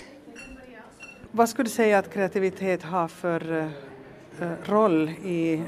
Vad 1.31 1.49
skulle 1.49 1.65
du 1.65 1.69
säga 1.69 1.99
att 1.99 2.13
kreativitet 2.13 2.83
har 2.83 3.07
för 3.07 3.57
eh, 3.57 3.65
eh 4.41 4.51
roll 4.65 5.09
i 5.09 5.63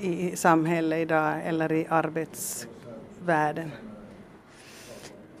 i 0.00 0.36
samhället 0.36 0.98
idag 0.98 1.46
eller 1.46 1.72
i 1.72 1.86
arbetsvärlden? 1.90 3.70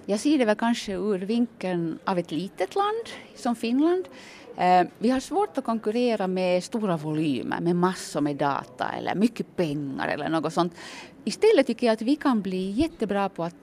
Jag 0.06 0.20
ser 0.20 0.38
det 0.38 0.44
väl 0.44 0.56
kanske 0.56 0.92
ur 0.92 1.18
vinkeln 1.18 1.98
av 2.04 2.18
ett 2.18 2.30
litet 2.30 2.74
land 2.74 3.08
som 3.36 3.56
Finland. 3.56 4.08
Eh, 4.56 4.86
vi 4.98 5.10
har 5.10 5.20
svårt 5.20 5.58
att 5.58 5.64
konkurrera 5.64 6.26
med 6.26 6.64
stora 6.64 6.96
volymer, 6.96 7.60
med 7.60 7.76
massor 7.76 8.20
med 8.20 8.36
data 8.36 8.88
eller 8.98 9.14
mycket 9.14 9.56
pengar 9.56 10.08
eller 10.08 10.28
något 10.28 10.52
sånt. 10.52 10.74
Istället 11.24 11.66
tycker 11.66 11.86
jag 11.86 11.94
att 11.94 12.02
vi 12.02 12.16
kan 12.16 12.42
bli 12.42 12.70
jättebra 12.70 13.28
på 13.28 13.44
att 13.44 13.54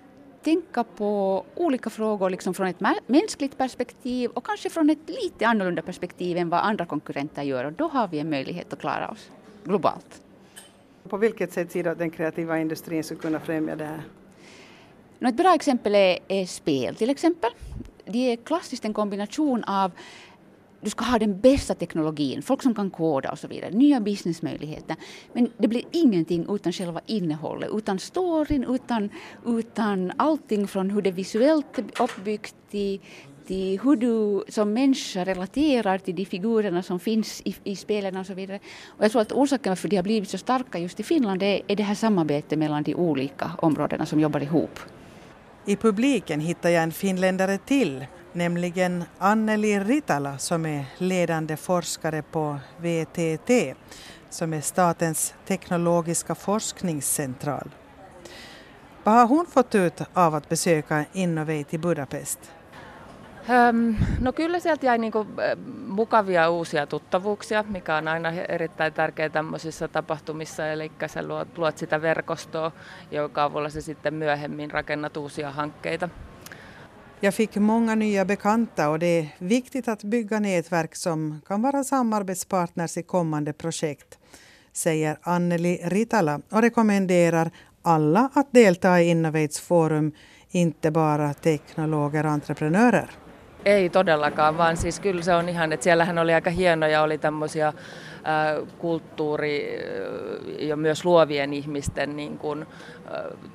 tänka 0.44 0.84
på 0.84 1.44
olika 1.56 1.90
frågor 1.90 2.30
liksom 2.30 2.54
från 2.54 2.68
ett 2.68 2.80
mänskligt 3.08 3.58
perspektiv 3.58 4.30
och 4.30 4.46
kanske 4.46 4.70
från 4.70 4.90
ett 4.90 5.10
lite 5.10 5.48
annorlunda 5.48 5.82
perspektiv 5.82 6.38
än 6.38 6.50
vad 6.50 6.60
andra 6.60 6.86
konkurrenter 6.86 7.44
gör 7.44 7.66
och 7.66 7.74
då 7.74 7.88
har 7.88 8.08
vi 8.08 8.20
en 8.20 8.30
möjlighet 8.30 8.74
att 8.74 8.80
klara 8.80 9.10
oss 9.10 9.30
globalt. 9.64 10.25
På 11.10 11.18
vilket 11.18 11.54
sätt 11.54 11.72
ser 11.72 11.84
du 11.84 11.90
att 11.90 11.98
den 11.98 12.10
kreativa 12.10 12.60
industrin 12.60 13.04
skulle 13.04 13.20
kunna 13.20 13.40
främja 13.40 13.76
det 13.76 13.86
här? 13.86 14.02
Ett 15.20 15.38
bra 15.38 15.56
exempel 15.56 15.96
är, 15.96 16.20
är 16.28 16.46
spel 16.46 16.96
till 16.96 17.10
exempel. 17.10 17.52
Det 18.06 18.32
är 18.32 18.36
klassiskt 18.36 18.86
en 18.86 18.94
kombination 18.94 19.64
av 19.64 19.92
du 20.86 20.90
ska 20.90 21.06
ha 21.06 21.20
den 21.20 21.40
bästa 21.40 21.74
teknologin, 21.74 22.42
folk 22.42 22.64
som 22.64 22.76
kan 22.76 22.90
koda 22.90 23.32
och 23.32 23.40
så 23.40 23.48
vidare, 23.48 23.72
nya 23.72 24.00
businessmöjligheter. 24.00 24.96
Men 25.34 25.52
det 25.58 25.68
blir 25.68 25.84
ingenting 25.92 26.46
utan 26.50 26.74
själva 26.74 27.02
innehållet, 27.06 27.70
utan 27.74 28.00
storyn, 28.00 28.64
utan, 28.64 29.10
utan 29.46 30.12
allting 30.18 30.68
från 30.68 30.90
hur 30.90 31.02
det 31.02 31.12
visuellt 31.12 31.78
är 31.78 31.86
uppbyggt 32.04 32.56
till, 32.70 33.00
till 33.48 33.80
hur 33.80 33.96
du 33.96 34.44
som 34.52 34.74
människa 34.74 35.26
relaterar 35.26 35.98
till 35.98 36.16
de 36.16 36.26
figurerna 36.26 36.84
som 36.84 37.00
finns 37.00 37.42
i, 37.46 37.56
i 37.64 37.76
spelen 37.76 38.18
och 38.18 38.26
så 38.26 38.34
vidare. 38.34 38.60
Och 38.88 39.04
jag 39.04 39.12
tror 39.12 39.22
att 39.22 39.32
orsaken 39.32 39.72
varför 39.72 39.90
de 39.90 39.96
har 39.96 40.04
blivit 40.04 40.30
så 40.30 40.38
starka 40.38 40.80
just 40.80 41.00
i 41.00 41.04
Finland 41.04 41.44
är, 41.44 41.62
är 41.68 41.76
det 41.76 41.84
här 41.84 41.96
samarbetet 41.96 42.60
mellan 42.60 42.84
de 42.84 42.96
olika 42.96 43.52
områdena 43.58 44.06
som 44.06 44.20
jobbar 44.20 44.44
ihop. 44.44 44.80
I 45.66 45.76
publiken 45.76 46.40
hittar 46.40 46.70
jag 46.70 46.84
en 46.84 46.92
finländare 46.92 47.58
till, 47.58 48.06
nämligen 48.34 49.04
Anneli 49.18 49.80
Ritala 49.80 50.38
som 50.38 50.66
är 50.66 50.86
ledande 50.98 51.58
forskare 51.58 52.22
på 52.22 52.58
VTT 52.78 53.76
som 54.30 54.54
är 54.54 54.62
statens 54.62 55.34
teknologiska 55.48 56.36
forskningscentral. 56.36 57.70
Vad 59.04 59.16
har 59.16 59.28
hon 59.28 59.46
fått 59.46 59.76
ut 59.76 60.02
av 60.14 60.36
att 60.36 60.50
besöka 60.50 61.06
Innovate 61.14 61.76
i 61.76 61.78
Budapest? 61.78 62.40
Öm, 63.50 63.96
no 64.20 64.34
kyllä 64.34 64.60
sieltä 64.60 64.86
jäi 64.86 64.98
niinku 64.98 65.28
mukavia 65.88 66.50
uusia 66.50 66.88
tuttavuuksia, 66.88 67.64
mikä 67.64 67.96
on 67.96 68.08
aina 68.08 68.32
erittäin 68.32 68.94
tärkeää 68.94 69.30
tämmöisissä 69.30 69.88
tapahtumissa, 69.88 70.68
eli 70.68 70.92
sä 71.08 71.28
luot, 71.28 71.58
luot 71.58 71.78
sitä 71.78 72.02
verkostoa, 72.02 72.72
joka 73.12 73.44
avulla 73.44 73.70
sä 73.70 73.82
sitten 73.82 74.14
myöhemmin 74.14 74.72
rakennat 74.72 75.18
uusia 75.18 75.52
hankkeita. 75.52 76.10
Jag 77.22 77.34
fick 77.34 77.56
många 77.56 77.96
nya 77.96 78.26
bekanta 78.26 78.90
och 78.90 79.00
det 79.00 79.20
är 79.20 79.26
viktigt 79.48 79.88
att 79.88 80.04
bygga 80.04 80.40
nätverk 80.40 80.96
som 80.96 81.42
kan 81.48 81.62
vara 81.62 81.84
samarbetspartners 81.84 82.98
i 82.98 83.04
kommande 83.04 83.54
projekt, 83.54 84.20
säger 84.74 85.18
Anneli 85.22 85.80
Ritala 85.84 86.40
och 86.52 86.62
rekommenderar 86.62 87.52
alla 87.82 88.30
att 88.34 88.48
delta 88.54 89.02
i 89.02 89.10
Innovates 89.10 89.60
Forum, 89.60 90.12
inte 90.50 90.92
bara 90.92 91.34
teknologer 91.34 92.26
och 92.26 92.32
entreprenörer. 92.32 93.25
Ei 93.66 93.90
todellakaan, 93.90 94.58
vaan 94.58 94.78
siis 94.78 95.00
kyllä 95.00 95.22
se 95.22 95.34
on 95.34 95.50
ihan, 95.50 95.74
että 95.74 95.84
siellähän 95.84 96.18
oli 96.18 96.34
aika 96.34 96.50
hienoja, 96.50 97.02
oli 97.02 97.18
tämmöisiä 97.18 97.74
kulttuuri- 98.78 99.80
ja 100.60 100.76
myös 100.76 101.06
luovien 101.06 101.54
ihmisten 101.54 102.16
niin 102.16 102.38
kuin, 102.38 102.66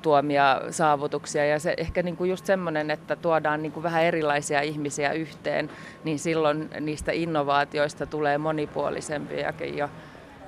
tuomia 0.01 0.61
saavutuksia. 0.69 1.45
Ja 1.45 1.59
se 1.59 1.73
ehkä 1.77 2.03
niin 2.03 2.17
kuin 2.17 2.29
just 2.29 2.45
semmoinen, 2.45 2.91
että 2.91 3.15
tuodaan 3.15 3.61
niin 3.61 3.71
kuin 3.71 3.83
vähän 3.83 4.03
erilaisia 4.03 4.61
ihmisiä 4.61 5.11
yhteen, 5.11 5.69
niin 6.03 6.19
silloin 6.19 6.69
niistä 6.79 7.11
innovaatioista 7.11 8.05
tulee 8.05 8.37
monipuolisempiakin. 8.37 9.77
Ja 9.77 9.89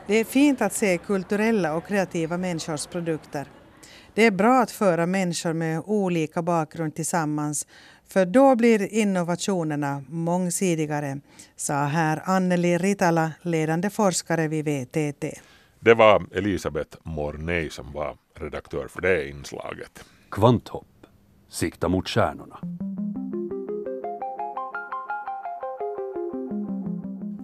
Det 0.08 0.20
är 0.20 0.24
fint 0.26 0.62
att 0.62 0.74
se 0.74 0.98
kulturella 0.98 1.74
och 1.74 1.88
kreativa 1.88 2.38
människors 2.38 2.88
produkter. 2.88 3.48
Det 4.16 4.26
är 4.26 4.32
bra 4.32 4.62
att 4.62 4.72
föra 4.72 5.06
människor 5.06 5.54
med 5.54 5.82
olika 5.86 6.42
bakgrund 6.42 6.96
tillsammans 6.96 7.68
för 8.14 8.26
då 8.26 8.56
blir 8.56 8.94
innovationerna 8.94 10.04
mångsidigare, 10.08 11.20
sa 11.56 11.84
här 11.84 12.22
Anneli 12.26 12.78
Ritala, 12.78 13.32
ledande 13.42 13.90
forskare 13.90 14.48
vid 14.48 14.66
VTT. 14.66 15.26
Det 15.80 15.94
var 15.94 16.26
Elisabeth 16.32 16.98
Morney 17.04 17.70
som 17.70 17.92
var 17.92 18.18
redaktör 18.36 18.88
för 18.88 19.02
det 19.02 19.30
inslaget. 19.30 20.06
Kvanthopp. 20.32 20.88
Sikta 21.50 21.88
mot 21.88 22.10
stjärnorna. 22.10 22.60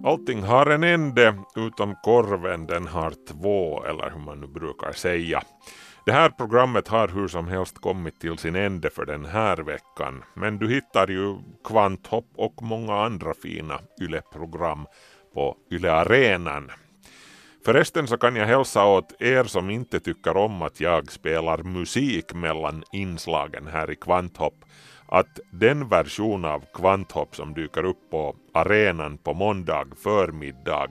Allting 0.04 0.42
har 0.42 0.66
en 0.66 0.84
ände 0.84 1.34
utom 1.56 1.94
korven, 2.02 2.66
den 2.66 2.86
har 2.86 3.14
två, 3.28 3.84
eller 3.84 4.10
hur 4.10 4.20
man 4.20 4.40
nu 4.40 4.46
brukar 4.46 4.92
säga. 4.92 5.42
Det 6.04 6.12
här 6.12 6.30
programmet 6.30 6.88
har 6.88 7.08
hur 7.08 7.28
som 7.28 7.48
helst 7.48 7.78
kommit 7.78 8.20
till 8.20 8.38
sin 8.38 8.56
ände 8.56 8.90
för 8.90 9.04
den 9.04 9.24
här 9.24 9.56
veckan. 9.56 10.22
Men 10.34 10.58
du 10.58 10.68
hittar 10.68 11.08
ju 11.08 11.36
Kvanthopp 11.64 12.26
och 12.36 12.62
många 12.62 12.94
andra 12.94 13.34
fina 13.34 13.80
YLE-program 14.00 14.86
på 15.34 15.56
YLE 15.70 15.92
Arenan. 15.92 16.70
Förresten 17.64 18.06
så 18.06 18.16
kan 18.16 18.36
jag 18.36 18.46
hälsa 18.46 18.84
åt 18.84 19.22
er 19.22 19.44
som 19.44 19.70
inte 19.70 20.00
tycker 20.00 20.36
om 20.36 20.62
att 20.62 20.80
jag 20.80 21.12
spelar 21.12 21.62
musik 21.62 22.34
mellan 22.34 22.84
inslagen 22.92 23.66
här 23.66 23.90
i 23.90 23.96
Kvanthopp 23.96 24.64
att 25.06 25.40
den 25.50 25.88
version 25.88 26.44
av 26.44 26.64
Kvanthopp 26.74 27.36
som 27.36 27.54
dyker 27.54 27.84
upp 27.84 28.10
på 28.10 28.36
arenan 28.54 29.18
på 29.18 29.34
måndag 29.34 29.86
förmiddag 30.02 30.90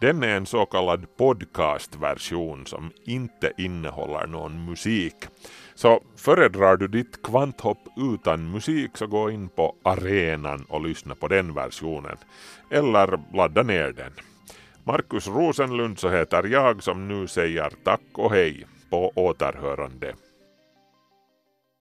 den 0.00 0.22
är 0.22 0.36
en 0.36 0.46
så 0.46 0.66
kallad 0.66 1.16
podcastversion 1.16 2.66
som 2.66 2.90
inte 3.04 3.52
innehåller 3.58 4.26
någon 4.26 4.64
musik. 4.64 5.14
Så 5.74 6.02
föredrar 6.16 6.76
du 6.76 6.88
ditt 6.88 7.22
kvanthopp 7.22 7.78
utan 7.96 8.50
musik 8.50 8.90
så 8.94 9.06
gå 9.06 9.30
in 9.30 9.48
på 9.48 9.74
arenan 9.82 10.64
och 10.68 10.80
lyssna 10.80 11.14
på 11.14 11.28
den 11.28 11.54
versionen. 11.54 12.16
Eller 12.70 13.20
ladda 13.34 13.62
ner 13.62 13.92
den. 13.92 14.12
Markus 14.84 15.26
Rosenlund 15.26 15.98
så 15.98 16.10
heter 16.10 16.42
jag 16.42 16.82
som 16.82 17.08
nu 17.08 17.26
säger 17.26 17.72
tack 17.84 18.00
och 18.12 18.30
hej 18.30 18.66
på 18.90 19.12
återhörande. 19.14 20.14